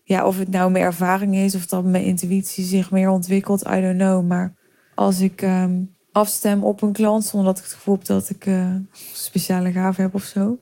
ja, 0.04 0.26
of 0.26 0.38
het 0.38 0.50
nou 0.50 0.72
mijn 0.72 0.86
ervaring 0.86 1.36
is 1.36 1.56
of 1.56 1.66
dat 1.66 1.84
mijn 1.84 2.04
intuïtie 2.04 2.66
zich 2.66 2.92
meer 2.92 3.10
ontwikkelt, 3.10 3.68
I 3.68 3.82
don't 3.82 3.98
know. 3.98 4.28
Maar 4.28 4.54
als 4.96 5.20
ik 5.20 5.42
um, 5.42 5.96
afstem 6.12 6.64
op 6.64 6.82
een 6.82 6.92
klant 6.92 7.26
zonder 7.26 7.48
dat 7.54 7.58
ik 7.58 7.64
het 7.64 7.74
gevoel 7.74 7.96
heb 7.96 8.06
dat 8.06 8.30
ik 8.30 8.46
uh, 8.46 8.76
speciale 9.14 9.72
gave 9.72 10.02
heb 10.02 10.14
of 10.14 10.24
zo. 10.24 10.60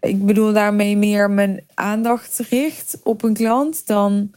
Ik 0.00 0.26
bedoel 0.26 0.52
daarmee 0.52 0.96
meer 0.96 1.30
mijn 1.30 1.64
aandacht 1.74 2.38
richt 2.38 3.00
op 3.02 3.22
een 3.22 3.34
klant, 3.34 3.86
dan, 3.86 4.30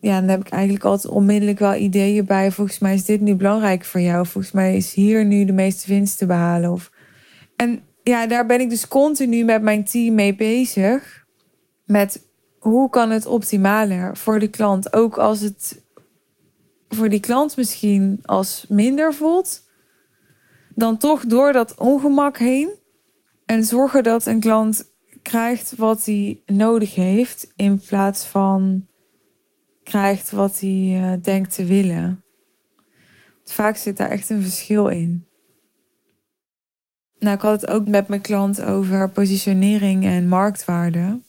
ja, 0.00 0.20
dan 0.20 0.28
heb 0.28 0.40
ik 0.40 0.48
eigenlijk 0.48 0.84
altijd 0.84 1.12
onmiddellijk 1.12 1.58
wel 1.58 1.74
ideeën 1.74 2.24
bij. 2.24 2.50
Volgens 2.50 2.78
mij 2.78 2.94
is 2.94 3.04
dit 3.04 3.20
nu 3.20 3.34
belangrijk 3.34 3.84
voor 3.84 4.00
jou. 4.00 4.26
Volgens 4.26 4.52
mij 4.52 4.76
is 4.76 4.94
hier 4.94 5.24
nu 5.24 5.44
de 5.44 5.52
meeste 5.52 5.88
winst 5.88 6.18
te 6.18 6.26
behalen. 6.26 6.70
Of... 6.70 6.90
En 7.56 7.82
ja, 8.02 8.26
daar 8.26 8.46
ben 8.46 8.60
ik 8.60 8.70
dus 8.70 8.88
continu 8.88 9.44
met 9.44 9.62
mijn 9.62 9.84
team 9.84 10.14
mee 10.14 10.34
bezig. 10.34 11.24
Met 11.84 12.28
hoe 12.58 12.90
kan 12.90 13.10
het 13.10 13.26
optimaler 13.26 14.16
voor 14.16 14.38
de 14.38 14.48
klant? 14.48 14.92
Ook 14.92 15.18
als 15.18 15.40
het 15.40 15.82
voor 16.88 17.08
die 17.08 17.20
klant 17.20 17.56
misschien 17.56 18.20
als 18.22 18.64
minder 18.68 19.14
voelt. 19.14 19.62
Dan 20.74 20.96
toch 20.96 21.26
door 21.26 21.52
dat 21.52 21.78
ongemak 21.78 22.38
heen. 22.38 22.79
En 23.50 23.64
zorgen 23.64 24.02
dat 24.02 24.26
een 24.26 24.40
klant 24.40 24.92
krijgt 25.22 25.76
wat 25.76 26.04
hij 26.04 26.42
nodig 26.46 26.94
heeft. 26.94 27.52
In 27.56 27.80
plaats 27.80 28.24
van 28.24 28.86
krijgt 29.82 30.30
wat 30.30 30.60
hij 30.60 30.70
uh, 30.70 31.12
denkt 31.22 31.54
te 31.54 31.64
willen. 31.64 32.24
Vaak 33.44 33.76
zit 33.76 33.96
daar 33.96 34.10
echt 34.10 34.30
een 34.30 34.42
verschil 34.42 34.88
in. 34.88 35.26
Nou, 37.18 37.36
ik 37.36 37.42
had 37.42 37.60
het 37.60 37.70
ook 37.70 37.88
met 37.88 38.08
mijn 38.08 38.20
klant 38.20 38.62
over 38.62 39.10
positionering 39.10 40.04
en 40.04 40.28
marktwaarde. 40.28 41.20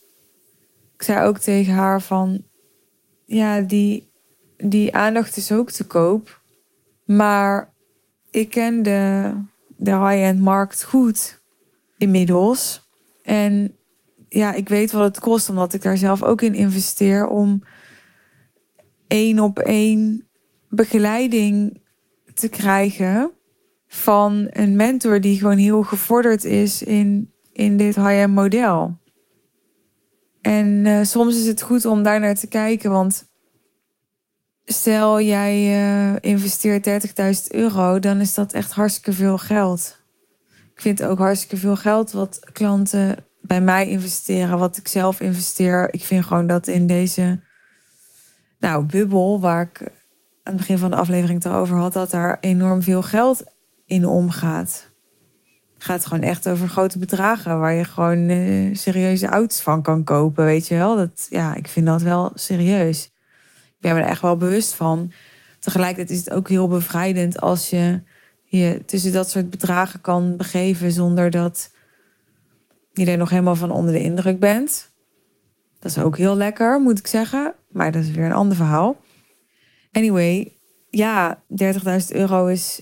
Ik 0.94 1.02
zei 1.02 1.26
ook 1.26 1.38
tegen 1.38 1.74
haar 1.74 2.02
van, 2.02 2.44
ja, 3.26 3.62
die, 3.62 4.12
die 4.58 4.96
aandacht 4.96 5.38
is 5.38 5.52
ook 5.52 5.72
te 5.72 5.88
koop. 5.88 6.42
Maar 7.06 7.74
ik 8.30 8.50
ken 8.50 8.84
de, 8.84 9.34
de 9.78 9.96
high-end 9.96 10.40
markt 10.40 10.84
goed 10.84 11.40
inmiddels. 12.02 12.90
En 13.24 13.76
ja, 14.30 14.54
ik 14.54 14.70
weet 14.70 14.92
wat 14.92 15.04
het 15.04 15.20
kost, 15.20 15.50
omdat 15.50 15.74
ik 15.74 15.82
daar 15.82 15.98
zelf 15.98 16.24
ook 16.24 16.42
in 16.42 16.54
investeer 16.54 17.28
om 17.28 17.64
één 19.08 19.40
op 19.40 19.60
één 19.60 20.28
begeleiding 20.70 21.82
te 22.34 22.50
krijgen 22.50 23.32
van 23.88 24.48
een 24.50 24.76
mentor 24.76 25.22
die 25.22 25.40
gewoon 25.40 25.58
heel 25.58 25.84
gevorderd 25.84 26.44
is 26.44 26.84
in, 26.84 27.34
in 27.54 27.78
dit 27.78 27.96
high-end 27.96 28.34
model. 28.34 29.00
En 30.42 30.86
uh, 30.86 31.04
soms 31.04 31.36
is 31.36 31.48
het 31.48 31.62
goed 31.62 31.86
om 31.86 32.04
daar 32.04 32.20
naar 32.20 32.36
te 32.36 32.48
kijken, 32.48 32.92
want 32.92 33.30
stel 34.66 35.22
jij 35.22 35.84
uh, 35.84 36.16
investeert 36.20 37.06
30.000 37.48 37.48
euro, 37.48 38.00
dan 38.00 38.20
is 38.20 38.34
dat 38.34 38.54
echt 38.54 38.72
hartstikke 38.72 39.14
veel 39.14 39.38
geld. 39.38 40.01
Ik 40.82 40.88
vind 40.88 41.04
ook 41.04 41.18
hartstikke 41.18 41.58
veel 41.58 41.76
geld 41.76 42.12
wat 42.12 42.40
klanten 42.52 43.16
bij 43.42 43.62
mij 43.62 43.88
investeren, 43.88 44.58
wat 44.58 44.78
ik 44.78 44.88
zelf 44.88 45.20
investeer. 45.20 45.94
Ik 45.94 46.04
vind 46.04 46.26
gewoon 46.26 46.48
dat 46.48 46.68
in 46.68 46.88
deze 46.88 47.40
nou, 48.60 48.86
bubbel 48.86 49.40
waar 49.40 49.62
ik 49.62 49.82
aan 49.82 49.90
het 50.44 50.56
begin 50.56 50.78
van 50.78 50.90
de 50.90 50.96
aflevering 50.96 51.44
het 51.44 51.54
over 51.54 51.78
had, 51.78 51.94
dat 51.94 52.12
daar 52.12 52.38
enorm 52.40 52.82
veel 52.82 53.02
geld 53.02 53.44
in 53.86 54.06
omgaat. 54.06 54.92
Het 55.74 55.84
gaat 55.84 56.06
gewoon 56.06 56.24
echt 56.24 56.50
over 56.50 56.68
grote 56.68 57.00
bedragen 57.00 57.60
waar 57.60 57.74
je 57.74 57.84
gewoon 57.84 58.30
uh, 58.30 58.76
serieuze 58.76 59.28
auto's 59.28 59.62
van 59.62 59.82
kan 59.82 60.04
kopen, 60.04 60.46
weet 60.46 60.68
je 60.68 60.76
wel. 60.76 60.96
Dat, 60.96 61.28
ja, 61.30 61.56
ik 61.56 61.68
vind 61.68 61.86
dat 61.86 62.02
wel 62.02 62.32
serieus. 62.34 63.06
Ik 63.66 63.80
ben 63.80 63.96
me 63.96 64.02
er 64.02 64.08
echt 64.08 64.22
wel 64.22 64.38
bewust 64.38 64.74
van. 64.74 65.12
Tegelijkertijd 65.60 66.10
is 66.20 66.26
het 66.26 66.34
ook 66.34 66.50
heel 66.50 66.68
bevrijdend 66.68 67.42
als 67.42 67.70
je 67.70 68.02
je 68.52 68.82
tussen 68.86 69.12
dat 69.12 69.30
soort 69.30 69.50
bedragen 69.50 70.02
kan 70.02 70.38
begeven 70.38 70.92
zonder 70.92 71.30
dat 71.30 71.72
je 72.94 73.06
er 73.06 73.18
nog 73.18 73.30
helemaal 73.30 73.56
van 73.56 73.72
onder 73.72 73.94
de 73.94 74.04
indruk 74.04 74.40
bent. 74.40 74.92
Dat 75.80 75.92
is 75.92 75.98
ook 75.98 76.18
heel 76.18 76.36
lekker, 76.36 76.82
moet 76.82 77.00
ik 77.00 77.08
zeggen. 77.08 77.54
Maar 77.70 77.92
dat 77.92 78.04
is 78.04 78.12
weer 78.12 78.26
een 78.26 78.32
ander 78.32 78.56
verhaal. 78.56 78.96
Anyway, 79.92 80.54
ja, 80.90 81.44
30.000 81.64 81.72
euro 82.08 82.48
is 82.48 82.82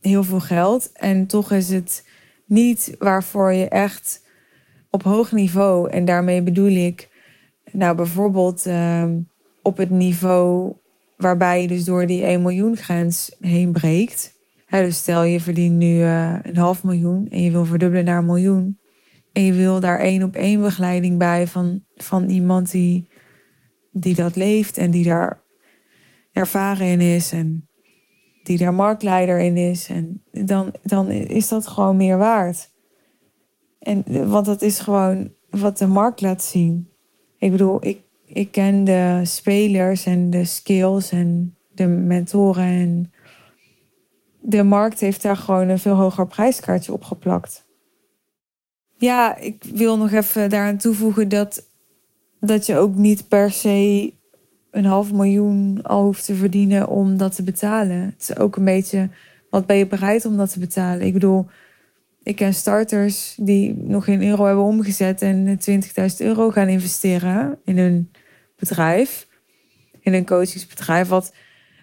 heel 0.00 0.24
veel 0.24 0.40
geld. 0.40 0.92
En 0.92 1.26
toch 1.26 1.52
is 1.52 1.68
het 1.68 2.06
niet 2.46 2.94
waarvoor 2.98 3.52
je 3.52 3.68
echt 3.68 4.26
op 4.90 5.02
hoog 5.02 5.32
niveau, 5.32 5.90
en 5.90 6.04
daarmee 6.04 6.42
bedoel 6.42 6.70
ik, 6.70 7.08
nou 7.72 7.96
bijvoorbeeld 7.96 8.66
uh, 8.66 9.04
op 9.62 9.76
het 9.76 9.90
niveau 9.90 10.76
waarbij 11.16 11.62
je 11.62 11.68
dus 11.68 11.84
door 11.84 12.06
die 12.06 12.22
1 12.22 12.42
miljoen 12.42 12.76
grens 12.76 13.36
heen 13.40 13.72
breekt. 13.72 14.38
Dus 14.70 14.96
stel 14.96 15.22
je 15.22 15.40
verdient 15.40 15.76
nu 15.76 15.94
uh, 15.94 16.38
een 16.42 16.56
half 16.56 16.84
miljoen 16.84 17.28
en 17.28 17.42
je 17.42 17.50
wil 17.50 17.64
verdubbelen 17.64 18.04
naar 18.04 18.18
een 18.18 18.26
miljoen. 18.26 18.78
En 19.32 19.42
je 19.42 19.52
wil 19.52 19.80
daar 19.80 19.98
één 19.98 20.22
op 20.22 20.34
één 20.34 20.60
begeleiding 20.60 21.18
bij 21.18 21.46
van, 21.46 21.84
van 21.94 22.28
iemand 22.28 22.70
die, 22.70 23.08
die 23.92 24.14
dat 24.14 24.36
leeft 24.36 24.78
en 24.78 24.90
die 24.90 25.04
daar 25.04 25.42
ervaren 26.32 26.86
in 26.86 27.00
is. 27.00 27.32
En 27.32 27.68
die 28.42 28.58
daar 28.58 28.74
marktleider 28.74 29.38
in 29.38 29.56
is. 29.56 29.88
En 29.88 30.22
dan, 30.30 30.74
dan 30.82 31.10
is 31.10 31.48
dat 31.48 31.66
gewoon 31.66 31.96
meer 31.96 32.18
waard. 32.18 32.70
En, 33.78 34.28
want 34.30 34.46
dat 34.46 34.62
is 34.62 34.78
gewoon 34.78 35.32
wat 35.50 35.78
de 35.78 35.86
markt 35.86 36.20
laat 36.20 36.42
zien. 36.42 36.88
Ik 37.38 37.50
bedoel, 37.50 37.86
ik, 37.86 38.02
ik 38.26 38.50
ken 38.50 38.84
de 38.84 39.20
spelers 39.22 40.06
en 40.06 40.30
de 40.30 40.44
skills 40.44 41.10
en 41.10 41.56
de 41.74 41.86
mentoren. 41.86 42.64
En 42.64 43.12
de 44.40 44.62
markt 44.62 45.00
heeft 45.00 45.22
daar 45.22 45.36
gewoon 45.36 45.68
een 45.68 45.78
veel 45.78 45.94
hoger 45.94 46.26
prijskaartje 46.26 46.92
op 46.92 47.04
geplakt. 47.04 47.64
Ja, 48.96 49.36
ik 49.36 49.64
wil 49.74 49.98
nog 49.98 50.12
even 50.12 50.50
daaraan 50.50 50.76
toevoegen 50.76 51.28
dat 51.28 51.68
dat 52.40 52.66
je 52.66 52.76
ook 52.76 52.94
niet 52.94 53.28
per 53.28 53.50
se 53.50 54.12
een 54.70 54.84
half 54.84 55.12
miljoen 55.12 55.82
al 55.82 56.04
hoeft 56.04 56.24
te 56.24 56.34
verdienen 56.34 56.88
om 56.88 57.16
dat 57.16 57.34
te 57.34 57.42
betalen. 57.42 58.00
Het 58.00 58.28
is 58.28 58.36
ook 58.36 58.56
een 58.56 58.64
beetje, 58.64 59.08
wat 59.50 59.66
ben 59.66 59.76
je 59.76 59.86
bereid 59.86 60.24
om 60.24 60.36
dat 60.36 60.52
te 60.52 60.58
betalen? 60.58 61.06
Ik 61.06 61.12
bedoel, 61.12 61.46
ik 62.22 62.36
ken 62.36 62.54
starters 62.54 63.34
die 63.40 63.74
nog 63.76 64.04
geen 64.04 64.22
euro 64.22 64.44
hebben 64.44 64.64
omgezet 64.64 65.22
en 65.22 65.58
20.000 65.70 66.16
euro 66.18 66.50
gaan 66.50 66.68
investeren 66.68 67.58
in 67.64 67.78
hun 67.78 68.10
bedrijf. 68.56 69.28
In 70.00 70.14
een 70.14 70.26
coachingsbedrijf. 70.26 71.08
Wat 71.08 71.32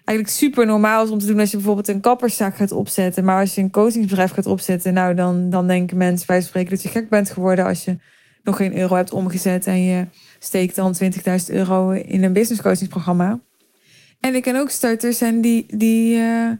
eigenlijk 0.08 0.36
super 0.36 0.66
normaal 0.66 1.04
is 1.04 1.10
om 1.10 1.18
te 1.18 1.26
doen 1.26 1.40
als 1.40 1.50
je 1.50 1.56
bijvoorbeeld 1.56 1.88
een 1.88 2.00
kapperszaak 2.00 2.56
gaat 2.56 2.72
opzetten. 2.72 3.24
Maar 3.24 3.40
als 3.40 3.54
je 3.54 3.60
een 3.60 3.70
coachingsbedrijf 3.70 4.30
gaat 4.30 4.46
opzetten, 4.46 4.94
nou 4.94 5.14
dan, 5.14 5.50
dan 5.50 5.66
denken 5.66 5.96
mensen 5.96 6.26
bij 6.26 6.40
spreken 6.40 6.70
dat 6.70 6.82
je 6.82 6.88
gek 6.88 7.08
bent 7.08 7.30
geworden 7.30 7.64
als 7.64 7.84
je 7.84 7.96
nog 8.42 8.56
geen 8.56 8.78
euro 8.78 8.94
hebt 8.94 9.12
omgezet 9.12 9.66
en 9.66 9.84
je 9.84 10.06
steekt 10.38 10.74
dan 10.74 10.96
20.000 11.02 11.10
euro 11.46 11.90
in 11.90 12.24
een 12.24 12.32
business 12.32 12.62
coachingsprogramma. 12.62 13.40
En 14.20 14.34
ik 14.34 14.42
ken 14.42 14.56
ook 14.56 14.70
starters 14.70 15.20
en 15.20 15.40
die, 15.40 15.66
die, 15.76 16.16
uh, 16.16 16.50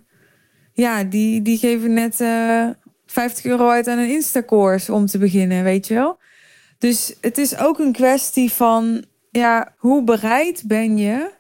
ja, 0.72 1.04
die, 1.04 1.42
die 1.42 1.58
geven 1.58 1.92
net 1.92 2.20
uh, 2.20 2.62
eh, 2.62 2.74
50 3.06 3.44
euro 3.44 3.68
uit 3.68 3.88
aan 3.88 3.98
een 3.98 4.10
Insta-course 4.10 4.92
om 4.92 5.06
te 5.06 5.18
beginnen, 5.18 5.64
weet 5.64 5.86
je 5.86 5.94
wel. 5.94 6.18
Dus 6.78 7.16
het 7.20 7.38
is 7.38 7.58
ook 7.58 7.78
een 7.78 7.92
kwestie 7.92 8.52
van, 8.52 9.04
ja, 9.30 9.74
hoe 9.76 10.04
bereid 10.04 10.62
ben 10.66 10.96
je 10.96 11.36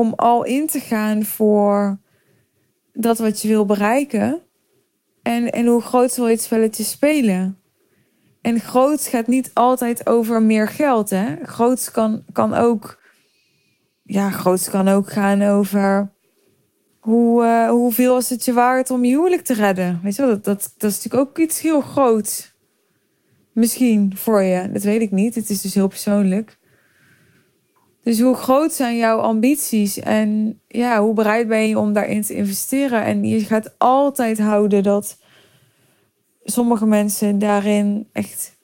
om 0.00 0.12
al 0.16 0.44
in 0.44 0.66
te 0.66 0.80
gaan 0.80 1.24
voor 1.24 2.00
dat 2.92 3.18
wat 3.18 3.40
je 3.40 3.48
wil 3.48 3.64
bereiken? 3.66 4.42
En, 5.22 5.52
en 5.52 5.66
hoe 5.66 5.80
groot 5.80 6.16
wil 6.16 6.26
je 6.26 6.32
het 6.32 6.42
spelletje 6.42 6.84
spelen? 6.84 7.58
En 8.40 8.60
groot 8.60 9.06
gaat 9.06 9.26
niet 9.26 9.50
altijd 9.54 10.06
over 10.06 10.42
meer 10.42 10.68
geld. 10.68 11.10
Hè? 11.10 11.36
Groot 11.42 11.90
kan, 11.90 12.24
kan 12.32 12.54
ook. 12.54 13.02
Ja, 14.02 14.30
groot 14.30 14.70
kan 14.70 14.88
ook 14.88 15.10
gaan 15.10 15.42
over. 15.42 16.12
Hoe, 16.98 17.44
uh, 17.44 17.68
hoeveel 17.68 18.18
is 18.18 18.30
het 18.30 18.44
je 18.44 18.52
waard 18.52 18.90
om 18.90 19.04
je 19.04 19.10
huwelijk 19.10 19.42
te 19.42 19.54
redden? 19.54 20.00
Weet 20.02 20.16
je 20.16 20.22
dat, 20.22 20.44
dat, 20.44 20.74
dat 20.76 20.90
is 20.90 20.96
natuurlijk 20.96 21.30
ook 21.30 21.38
iets 21.38 21.60
heel 21.60 21.80
groots. 21.80 22.54
Misschien 23.52 24.12
voor 24.16 24.42
je, 24.42 24.72
dat 24.72 24.82
weet 24.82 25.00
ik 25.00 25.10
niet. 25.10 25.34
Het 25.34 25.50
is 25.50 25.60
dus 25.60 25.74
heel 25.74 25.88
persoonlijk. 25.88 26.58
Dus 28.10 28.20
hoe 28.20 28.34
groot 28.34 28.72
zijn 28.72 28.96
jouw 28.96 29.18
ambities 29.18 29.98
en 29.98 30.60
ja, 30.68 31.00
hoe 31.00 31.14
bereid 31.14 31.48
ben 31.48 31.68
je 31.68 31.78
om 31.78 31.92
daarin 31.92 32.22
te 32.22 32.34
investeren? 32.34 33.04
En 33.04 33.24
je 33.24 33.40
gaat 33.40 33.74
altijd 33.78 34.38
houden 34.38 34.82
dat 34.82 35.18
sommige 36.44 36.86
mensen 36.86 37.38
daarin 37.38 38.08
echt 38.12 38.56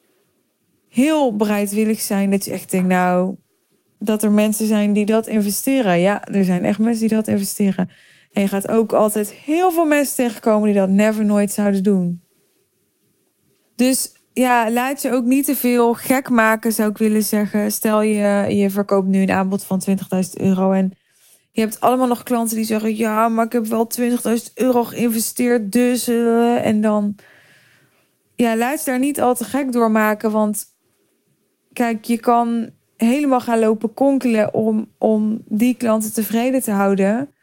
heel 0.89 1.35
bereidwillig 1.35 1.99
zijn. 1.99 2.29
Dat 2.29 2.45
je 2.45 2.51
echt 2.51 2.71
denkt, 2.71 2.87
nou, 2.87 3.35
dat 3.99 4.23
er 4.23 4.31
mensen 4.31 4.67
zijn 4.67 4.93
die 4.93 5.05
dat 5.05 5.27
investeren. 5.27 5.99
Ja, 5.99 6.25
er 6.25 6.43
zijn 6.43 6.65
echt 6.65 6.79
mensen 6.79 7.07
die 7.07 7.17
dat 7.17 7.27
investeren. 7.27 7.89
En 8.31 8.41
je 8.41 8.47
gaat 8.47 8.67
ook 8.67 8.93
altijd 8.93 9.31
heel 9.31 9.71
veel 9.71 9.85
mensen 9.85 10.15
tegenkomen 10.15 10.65
die 10.65 10.77
dat 10.77 10.89
never 10.89 11.25
nooit 11.25 11.51
zouden 11.51 11.83
doen. 11.83 12.21
Dus 13.75 14.11
ja, 14.37 14.71
laat 14.71 15.01
je 15.01 15.11
ook 15.11 15.23
niet 15.23 15.45
te 15.45 15.55
veel 15.55 15.93
gek 15.93 16.29
maken, 16.29 16.71
zou 16.71 16.89
ik 16.89 16.97
willen 16.97 17.23
zeggen. 17.23 17.71
Stel 17.71 18.01
je, 18.01 18.55
je 18.55 18.69
verkoopt 18.69 19.07
nu 19.07 19.21
een 19.21 19.31
aanbod 19.31 19.63
van 19.63 19.81
20.000 19.89 19.97
euro 20.33 20.71
en 20.71 20.93
je 21.51 21.61
hebt 21.61 21.79
allemaal 21.79 22.07
nog 22.07 22.23
klanten 22.23 22.55
die 22.55 22.65
zeggen: 22.65 22.95
Ja, 22.95 23.29
maar 23.29 23.45
ik 23.45 23.51
heb 23.51 23.65
wel 23.65 23.91
20.000 23.99 24.05
euro 24.53 24.83
geïnvesteerd, 24.83 25.71
dus. 25.71 26.09
Uh, 26.09 26.65
en 26.65 26.81
dan 26.81 27.15
ja, 28.35 28.57
laat 28.57 28.79
je 28.79 28.85
daar 28.85 28.99
niet 28.99 29.21
al 29.21 29.35
te 29.35 29.43
gek 29.43 29.71
door 29.71 29.91
maken. 29.91 30.31
Want 30.31 30.65
kijk, 31.73 32.05
je 32.05 32.17
kan 32.17 32.69
helemaal 32.97 33.41
gaan 33.41 33.59
lopen 33.59 33.93
konkelen 33.93 34.53
om, 34.53 34.91
om 34.97 35.41
die 35.45 35.75
klanten 35.75 36.13
tevreden 36.13 36.61
te 36.61 36.71
houden. 36.71 37.33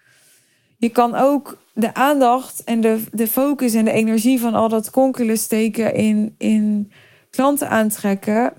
Je 0.78 0.88
kan 0.88 1.14
ook 1.14 1.58
de 1.74 1.94
aandacht 1.94 2.64
en 2.64 2.80
de, 2.80 3.04
de 3.12 3.28
focus 3.28 3.74
en 3.74 3.84
de 3.84 3.90
energie 3.90 4.40
van 4.40 4.54
al 4.54 4.68
dat 4.68 4.90
konkelen 4.90 5.38
steken 5.38 5.94
in, 5.94 6.34
in 6.38 6.92
klanten 7.30 7.68
aantrekken 7.68 8.52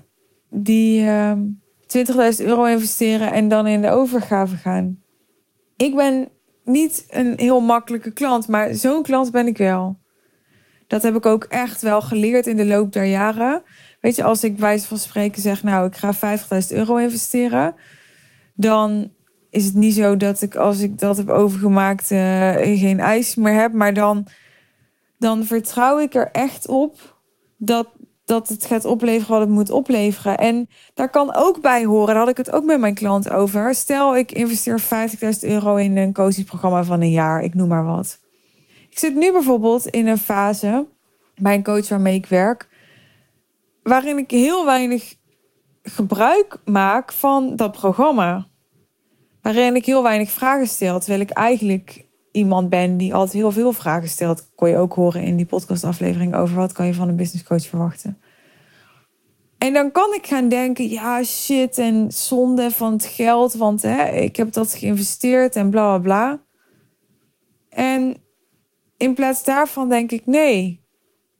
die 0.50 1.00
uh, 1.00 1.30
ehm, 1.30 1.40
20.000 2.40 2.44
euro 2.44 2.64
investeren 2.64 3.32
en 3.32 3.48
dan 3.48 3.66
in 3.66 3.80
de 3.80 3.90
overgave 3.90 4.56
gaan. 4.56 5.02
Ik 5.76 5.94
ben 5.94 6.28
niet 6.64 7.06
een 7.10 7.32
heel 7.36 7.60
makkelijke 7.60 8.12
klant, 8.12 8.48
maar 8.48 8.74
zo'n 8.74 9.02
klant 9.02 9.30
ben 9.30 9.46
ik 9.46 9.58
wel. 9.58 9.98
Dat 10.86 11.02
heb 11.02 11.16
ik 11.16 11.26
ook 11.26 11.44
echt 11.44 11.82
wel 11.82 12.02
geleerd 12.02 12.46
in 12.46 12.56
de 12.56 12.66
loop 12.66 12.92
der 12.92 13.04
jaren. 13.04 13.62
Weet 14.00 14.16
je, 14.16 14.24
als 14.24 14.44
ik 14.44 14.58
wijze 14.58 14.86
van 14.86 14.98
spreken 14.98 15.42
zeg, 15.42 15.62
nou, 15.62 15.86
ik 15.86 15.96
ga 15.96 16.14
50.000 16.14 16.76
euro 16.76 16.96
investeren, 16.96 17.74
dan 18.54 19.10
is 19.50 19.64
het 19.64 19.74
niet 19.74 19.94
zo 19.94 20.16
dat 20.16 20.42
ik 20.42 20.56
als 20.56 20.80
ik 20.80 20.98
dat 20.98 21.16
heb 21.16 21.28
overgemaakt 21.28 22.10
uh, 22.10 22.52
geen 22.54 23.00
ijs 23.00 23.34
meer 23.34 23.54
heb, 23.54 23.72
maar 23.72 23.94
dan, 23.94 24.26
dan 25.18 25.44
vertrouw 25.44 25.98
ik 25.98 26.14
er 26.14 26.30
echt 26.32 26.68
op 26.68 27.18
dat, 27.56 27.88
dat 28.24 28.48
het 28.48 28.66
gaat 28.66 28.84
opleveren 28.84 29.30
wat 29.30 29.40
het 29.40 29.56
moet 29.56 29.70
opleveren. 29.70 30.38
En 30.38 30.68
daar 30.94 31.10
kan 31.10 31.34
ook 31.34 31.60
bij 31.60 31.84
horen, 31.84 32.06
daar 32.06 32.16
had 32.16 32.28
ik 32.28 32.36
het 32.36 32.52
ook 32.52 32.64
met 32.64 32.80
mijn 32.80 32.94
klant 32.94 33.30
over. 33.30 33.74
Stel, 33.74 34.16
ik 34.16 34.32
investeer 34.32 34.82
50.000 34.82 34.88
euro 35.40 35.76
in 35.76 35.96
een 35.96 36.12
coachingsprogramma 36.12 36.84
van 36.84 37.00
een 37.00 37.10
jaar, 37.10 37.42
ik 37.42 37.54
noem 37.54 37.68
maar 37.68 37.84
wat. 37.84 38.18
Ik 38.90 38.98
zit 38.98 39.14
nu 39.14 39.32
bijvoorbeeld 39.32 39.86
in 39.86 40.06
een 40.06 40.18
fase 40.18 40.86
bij 41.34 41.54
een 41.54 41.64
coach 41.64 41.88
waarmee 41.88 42.14
ik 42.14 42.26
werk, 42.26 42.68
waarin 43.82 44.18
ik 44.18 44.30
heel 44.30 44.64
weinig 44.64 45.14
gebruik 45.82 46.58
maak 46.64 47.12
van 47.12 47.56
dat 47.56 47.72
programma. 47.72 48.46
Waarin 49.46 49.76
ik 49.76 49.86
heel 49.86 50.02
weinig 50.02 50.30
vragen 50.30 50.66
stel, 50.66 50.98
terwijl 50.98 51.20
ik 51.20 51.30
eigenlijk 51.30 52.04
iemand 52.32 52.68
ben 52.68 52.96
die 52.96 53.14
altijd 53.14 53.32
heel 53.32 53.52
veel 53.52 53.72
vragen 53.72 54.08
stelt. 54.08 54.52
Kon 54.54 54.68
je 54.68 54.76
ook 54.76 54.94
horen 54.94 55.22
in 55.22 55.36
die 55.36 55.46
podcastaflevering 55.46 56.34
over 56.34 56.56
wat 56.56 56.72
kan 56.72 56.86
je 56.86 56.94
van 56.94 57.08
een 57.08 57.16
business 57.16 57.44
coach 57.44 57.66
verwachten. 57.66 58.20
En 59.58 59.72
dan 59.72 59.92
kan 59.92 60.14
ik 60.14 60.26
gaan 60.26 60.48
denken, 60.48 60.88
ja 60.88 61.22
shit 61.22 61.78
en 61.78 62.12
zonde 62.12 62.70
van 62.70 62.92
het 62.92 63.04
geld, 63.04 63.54
want 63.54 63.82
hè, 63.82 64.10
ik 64.10 64.36
heb 64.36 64.52
dat 64.52 64.74
geïnvesteerd 64.74 65.56
en 65.56 65.70
bla 65.70 65.98
bla 65.98 65.98
bla. 65.98 66.42
En 67.68 68.16
in 68.96 69.14
plaats 69.14 69.44
daarvan 69.44 69.88
denk 69.88 70.10
ik 70.10 70.26
nee. 70.26 70.84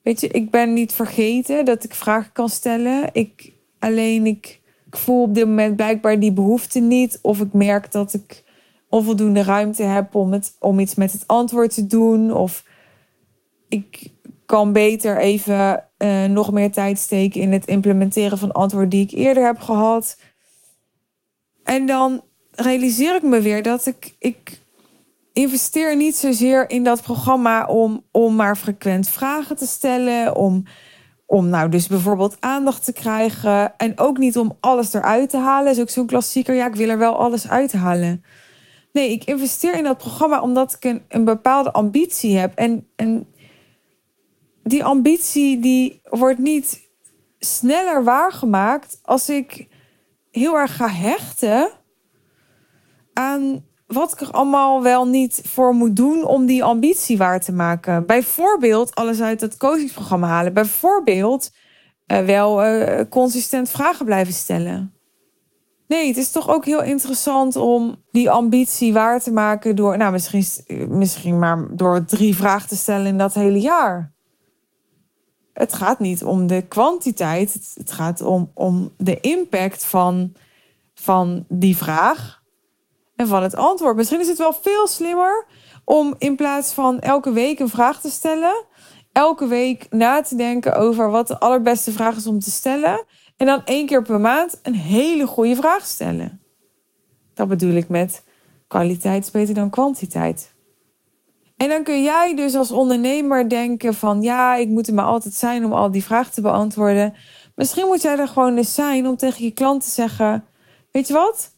Weet 0.03 0.21
je, 0.21 0.29
ik 0.29 0.51
ben 0.51 0.73
niet 0.73 0.93
vergeten 0.93 1.65
dat 1.65 1.85
ik 1.85 1.95
vragen 1.95 2.33
kan 2.33 2.49
stellen. 2.49 3.09
Ik 3.13 3.53
alleen 3.79 4.27
ik, 4.27 4.61
ik 4.87 4.97
voel 4.97 5.23
op 5.23 5.35
dit 5.35 5.47
moment 5.47 5.77
blijkbaar 5.77 6.21
die 6.21 6.33
behoefte 6.33 6.81
niet. 6.81 7.19
Of 7.23 7.41
ik 7.41 7.53
merk 7.53 7.93
dat 7.93 8.15
ik 8.15 8.45
onvoldoende 8.89 9.43
ruimte 9.43 9.83
heb 9.83 10.15
om, 10.15 10.33
het, 10.33 10.57
om 10.61 10.79
iets 10.79 10.95
met 10.95 11.13
het 11.13 11.27
antwoord 11.27 11.75
te 11.75 11.87
doen. 11.87 12.33
Of 12.33 12.65
ik 13.69 14.11
kan 14.47 14.73
beter 14.73 15.19
even 15.19 15.85
uh, 15.99 16.25
nog 16.25 16.53
meer 16.53 16.73
tijd 16.73 16.99
steken 16.99 17.41
in 17.41 17.53
het 17.53 17.67
implementeren 17.67 18.39
van 18.39 18.53
antwoorden 18.53 18.91
die 18.91 19.05
ik 19.05 19.11
eerder 19.11 19.45
heb 19.45 19.59
gehad. 19.59 20.19
En 21.65 21.87
dan 21.87 22.23
realiseer 22.51 23.15
ik 23.15 23.23
me 23.23 23.41
weer 23.41 23.63
dat 23.63 23.87
ik, 23.87 24.15
ik 24.19 24.61
investeer 25.33 25.97
niet 25.97 26.17
zozeer 26.17 26.71
in 26.71 26.85
dat 26.85 27.03
programma 27.03 27.67
om, 27.67 28.05
om 28.11 28.35
maar 28.35 28.57
frequent 28.57 29.09
vragen 29.09 29.57
te 29.57 29.67
stellen. 29.67 30.37
Om, 30.37 30.65
om 31.27 31.49
nou 31.49 31.69
dus 31.69 31.87
bijvoorbeeld 31.87 32.37
aandacht 32.41 32.85
te 32.85 32.93
krijgen. 32.93 33.77
En 33.77 33.99
ook 33.99 34.19
niet 34.19 34.39
om 34.39 34.57
alles 34.61 34.93
eruit 34.93 35.31
te 35.31 35.37
halen. 35.37 35.73
Is 35.73 35.81
ook 35.81 35.89
zo'n 35.89 36.07
klassieker. 36.07 36.55
Ja, 36.55 36.67
ik 36.67 36.75
wil 36.75 36.89
er 36.89 36.99
wel 36.99 37.17
alles 37.17 37.49
uithalen. 37.49 38.25
Nee, 38.93 39.11
ik 39.11 39.25
investeer 39.25 39.75
in 39.75 39.85
dat 39.85 39.99
programma 39.99 40.41
omdat 40.41 40.73
ik 40.73 40.85
een, 40.85 41.03
een 41.09 41.25
bepaalde 41.25 41.73
ambitie 41.73 42.37
heb. 42.37 42.55
En, 42.55 42.89
en 42.97 43.27
die 44.63 44.85
ambitie 44.85 45.61
die 45.61 46.01
wordt 46.05 46.39
niet 46.39 46.89
sneller 47.39 48.05
waargemaakt 48.05 48.99
als 49.03 49.29
ik 49.29 49.69
heel 50.31 50.57
erg 50.57 50.77
ga 50.77 50.89
hechten 50.89 51.71
aan 53.13 53.65
wat 53.87 54.13
ik 54.13 54.21
er 54.21 54.31
allemaal 54.31 54.83
wel 54.83 55.07
niet 55.07 55.41
voor 55.45 55.75
moet 55.75 55.97
doen 55.97 56.25
om 56.25 56.47
die 56.47 56.65
ambitie 56.65 57.17
waar 57.17 57.41
te 57.41 57.53
maken. 57.53 58.07
Bijvoorbeeld 58.07 58.95
alles 58.95 59.21
uit 59.21 59.41
het 59.41 59.57
coachingsprogramma 59.57 60.27
halen. 60.27 60.53
Bijvoorbeeld 60.53 61.51
uh, 62.07 62.25
wel 62.25 62.65
uh, 62.65 63.01
consistent 63.11 63.71
vragen 63.71 64.05
blijven 64.05 64.35
stellen. 64.35 64.95
Nee, 65.89 66.09
het 66.09 66.17
is 66.17 66.31
toch 66.31 66.49
ook 66.49 66.65
heel 66.65 66.83
interessant 66.83 67.57
om 67.57 68.03
die 68.11 68.31
ambitie 68.31 68.93
waar 68.93 69.21
te 69.21 69.33
maken 69.33 69.77
door, 69.77 69.97
nou 69.97 70.13
misschien, 70.13 70.45
misschien 70.89 71.39
maar 71.39 71.67
door 71.77 72.05
drie 72.05 72.37
vragen 72.37 72.69
te 72.69 72.77
stellen 72.77 73.07
in 73.07 73.19
dat 73.19 73.35
hele 73.35 73.61
jaar. 73.61 74.13
Het 75.53 75.73
gaat 75.73 75.99
niet 75.99 76.25
om 76.25 76.47
de 76.47 76.63
kwantiteit, 76.63 77.75
het 77.75 77.93
gaat 77.93 78.21
om, 78.21 78.51
om 78.55 78.93
de 78.97 79.21
impact 79.21 79.85
van, 79.85 80.33
van 80.95 81.45
die 81.49 81.77
vraag 81.77 82.36
en 83.17 83.27
van 83.27 83.43
het 83.43 83.57
antwoord. 83.57 83.97
Misschien 83.97 84.21
is 84.21 84.29
het 84.29 84.39
wel 84.39 84.53
veel 84.53 84.87
slimmer 84.87 85.47
om 85.85 86.15
in 86.19 86.37
plaats 86.37 86.73
van 86.73 87.01
elke 87.01 87.33
week 87.33 87.59
een 87.59 87.69
vraag 87.69 88.01
te 88.01 88.11
stellen, 88.11 88.65
elke 89.13 89.47
week 89.47 89.87
na 89.91 90.21
te 90.21 90.37
denken 90.37 90.77
over 90.77 91.11
wat 91.11 91.29
de 91.29 91.39
allerbeste 91.39 91.93
vraag 91.93 92.17
is 92.17 92.27
om 92.27 92.41
te 92.41 92.51
stellen. 92.51 93.05
En 93.37 93.47
dan 93.47 93.65
één 93.65 93.87
keer 93.87 94.03
per 94.03 94.21
maand 94.21 94.61
een 94.63 94.75
hele 94.75 95.27
goede 95.27 95.57
vraag 95.57 95.87
stellen. 95.87 96.41
Dat 97.35 97.49
bedoel 97.49 97.75
ik 97.75 97.89
met 97.89 98.25
kwaliteit 98.69 99.25
is 99.25 99.31
beter 99.31 99.55
dan 99.55 99.71
kwantiteit. 99.71 100.55
En 101.57 101.69
dan 101.69 101.83
kun 101.83 102.03
jij 102.03 102.35
dus 102.35 102.55
als 102.55 102.71
ondernemer 102.71 103.49
denken 103.49 103.95
van 103.95 104.23
ja, 104.23 104.55
ik 104.55 104.69
moet 104.69 104.89
er 104.89 104.95
maar 104.95 105.05
altijd 105.05 105.35
zijn 105.35 105.65
om 105.65 105.73
al 105.73 105.91
die 105.91 106.05
vragen 106.05 106.33
te 106.33 106.41
beantwoorden. 106.41 107.15
Misschien 107.55 107.87
moet 107.87 108.03
jij 108.03 108.19
er 108.19 108.29
gewoon 108.29 108.57
eens 108.57 108.75
zijn 108.75 109.07
om 109.07 109.17
tegen 109.17 109.45
je 109.45 109.51
klant 109.51 109.83
te 109.85 109.91
zeggen: 109.91 110.45
Weet 110.91 111.07
je 111.07 111.13
wat? 111.13 111.56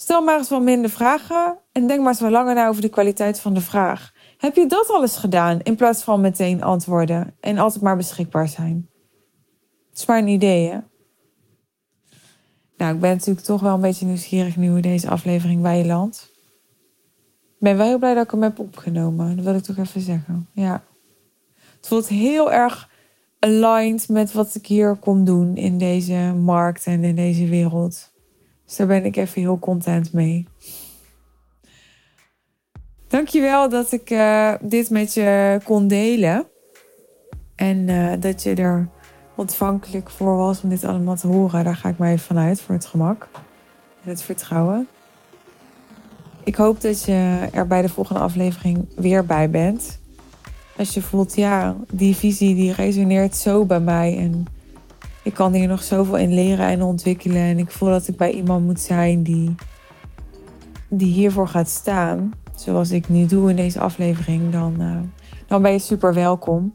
Stel 0.00 0.22
maar 0.22 0.38
eens 0.38 0.48
wat 0.48 0.62
minder 0.62 0.90
vragen 0.90 1.58
en 1.72 1.86
denk 1.86 2.00
maar 2.00 2.08
eens 2.08 2.20
wat 2.20 2.30
langer 2.30 2.54
na 2.54 2.68
over 2.68 2.82
de 2.82 2.88
kwaliteit 2.88 3.40
van 3.40 3.54
de 3.54 3.60
vraag. 3.60 4.12
Heb 4.36 4.54
je 4.56 4.66
dat 4.66 4.88
al 4.88 5.02
eens 5.02 5.16
gedaan 5.16 5.60
in 5.62 5.76
plaats 5.76 6.02
van 6.02 6.20
meteen 6.20 6.62
antwoorden 6.62 7.34
en 7.40 7.58
altijd 7.58 7.82
maar 7.82 7.96
beschikbaar 7.96 8.48
zijn? 8.48 8.88
Het 9.88 9.98
is 9.98 10.06
maar 10.06 10.18
een 10.18 10.28
idee, 10.28 10.68
hè? 10.68 10.78
Nou, 12.76 12.94
ik 12.94 13.00
ben 13.00 13.10
natuurlijk 13.10 13.46
toch 13.46 13.60
wel 13.60 13.74
een 13.74 13.80
beetje 13.80 14.06
nieuwsgierig 14.06 14.56
nu 14.56 14.70
hoe 14.70 14.80
deze 14.80 15.08
aflevering 15.08 15.62
bij 15.62 15.84
je. 15.84 16.08
Ik 17.44 17.58
ben 17.58 17.76
wel 17.76 17.86
heel 17.86 17.98
blij 17.98 18.14
dat 18.14 18.24
ik 18.24 18.30
hem 18.30 18.42
heb 18.42 18.58
opgenomen. 18.58 19.36
Dat 19.36 19.44
wil 19.44 19.54
ik 19.54 19.62
toch 19.62 19.78
even 19.78 20.00
zeggen. 20.00 20.48
Ja. 20.52 20.82
Het 21.76 21.88
voelt 21.88 22.08
heel 22.08 22.52
erg 22.52 22.90
aligned 23.38 24.08
met 24.08 24.32
wat 24.32 24.54
ik 24.54 24.66
hier 24.66 24.96
kom 24.96 25.24
doen 25.24 25.56
in 25.56 25.78
deze 25.78 26.34
markt 26.36 26.86
en 26.86 27.04
in 27.04 27.14
deze 27.14 27.46
wereld. 27.46 28.07
Dus 28.68 28.76
daar 28.76 28.86
ben 28.86 29.04
ik 29.04 29.16
even 29.16 29.40
heel 29.40 29.58
content 29.58 30.12
mee. 30.12 30.46
Dankjewel 33.06 33.68
dat 33.68 33.92
ik 33.92 34.10
uh, 34.10 34.54
dit 34.60 34.90
met 34.90 35.14
je 35.14 35.60
kon 35.64 35.88
delen. 35.88 36.46
En 37.54 37.88
uh, 37.88 38.12
dat 38.20 38.42
je 38.42 38.54
er 38.54 38.88
ontvankelijk 39.34 40.10
voor 40.10 40.36
was 40.36 40.62
om 40.62 40.68
dit 40.68 40.84
allemaal 40.84 41.16
te 41.16 41.26
horen. 41.26 41.64
Daar 41.64 41.76
ga 41.76 41.88
ik 41.88 42.00
even 42.00 42.18
vanuit 42.18 42.60
voor 42.60 42.74
het 42.74 42.86
gemak 42.86 43.28
en 44.04 44.10
het 44.10 44.22
vertrouwen. 44.22 44.88
Ik 46.44 46.54
hoop 46.54 46.80
dat 46.80 47.04
je 47.04 47.48
er 47.52 47.66
bij 47.66 47.82
de 47.82 47.88
volgende 47.88 48.20
aflevering 48.20 48.88
weer 48.96 49.26
bij 49.26 49.50
bent. 49.50 50.00
Als 50.76 50.94
je 50.94 51.02
voelt, 51.02 51.34
ja, 51.34 51.76
die 51.92 52.16
visie 52.16 52.54
die 52.54 52.72
resoneert 52.72 53.36
zo 53.36 53.64
bij 53.64 53.80
mij. 53.80 54.16
En 54.18 54.46
ik 55.28 55.34
kan 55.34 55.52
hier 55.52 55.68
nog 55.68 55.82
zoveel 55.82 56.16
in 56.16 56.34
leren 56.34 56.66
en 56.66 56.82
ontwikkelen. 56.82 57.42
En 57.42 57.58
ik 57.58 57.70
voel 57.70 57.88
dat 57.88 58.08
ik 58.08 58.16
bij 58.16 58.32
iemand 58.32 58.64
moet 58.64 58.80
zijn 58.80 59.22
die, 59.22 59.54
die 60.88 61.12
hiervoor 61.12 61.48
gaat 61.48 61.68
staan. 61.68 62.32
Zoals 62.54 62.90
ik 62.90 63.08
nu 63.08 63.26
doe 63.26 63.50
in 63.50 63.56
deze 63.56 63.80
aflevering. 63.80 64.52
Dan, 64.52 64.82
uh, 64.82 65.00
dan 65.46 65.62
ben 65.62 65.72
je 65.72 65.78
super 65.78 66.14
welkom. 66.14 66.74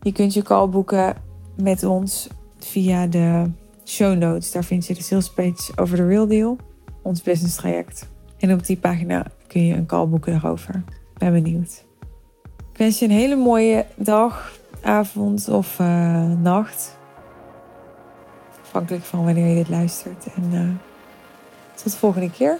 Je 0.00 0.12
kunt 0.12 0.34
je 0.34 0.42
call 0.42 0.68
boeken 0.68 1.16
met 1.56 1.84
ons 1.84 2.28
via 2.58 3.06
de 3.06 3.50
show 3.84 4.18
notes. 4.18 4.52
Daar 4.52 4.64
vind 4.64 4.86
je 4.86 4.94
de 4.94 5.02
sales 5.02 5.30
page 5.30 5.72
over 5.76 5.96
de 5.96 6.06
Real 6.06 6.26
Deal, 6.26 6.56
ons 7.02 7.22
business 7.22 7.56
traject. 7.56 8.08
En 8.38 8.52
op 8.52 8.66
die 8.66 8.76
pagina 8.76 9.26
kun 9.46 9.66
je 9.66 9.74
een 9.74 9.86
call 9.86 10.06
boeken 10.06 10.32
daarover. 10.32 10.84
Ben 11.16 11.32
benieuwd. 11.32 11.84
Ik 12.72 12.78
wens 12.78 12.98
je 12.98 13.04
een 13.04 13.10
hele 13.10 13.36
mooie 13.36 13.86
dag, 13.96 14.58
avond 14.82 15.48
of 15.48 15.78
uh, 15.78 16.32
nacht. 16.42 17.00
Afhankelijk 18.72 19.04
van 19.04 19.24
wanneer 19.24 19.48
je 19.48 19.54
dit 19.54 19.68
luistert. 19.68 20.26
En 20.34 20.50
uh, 20.52 20.68
tot 21.74 21.92
de 21.92 21.98
volgende 21.98 22.30
keer. 22.30 22.58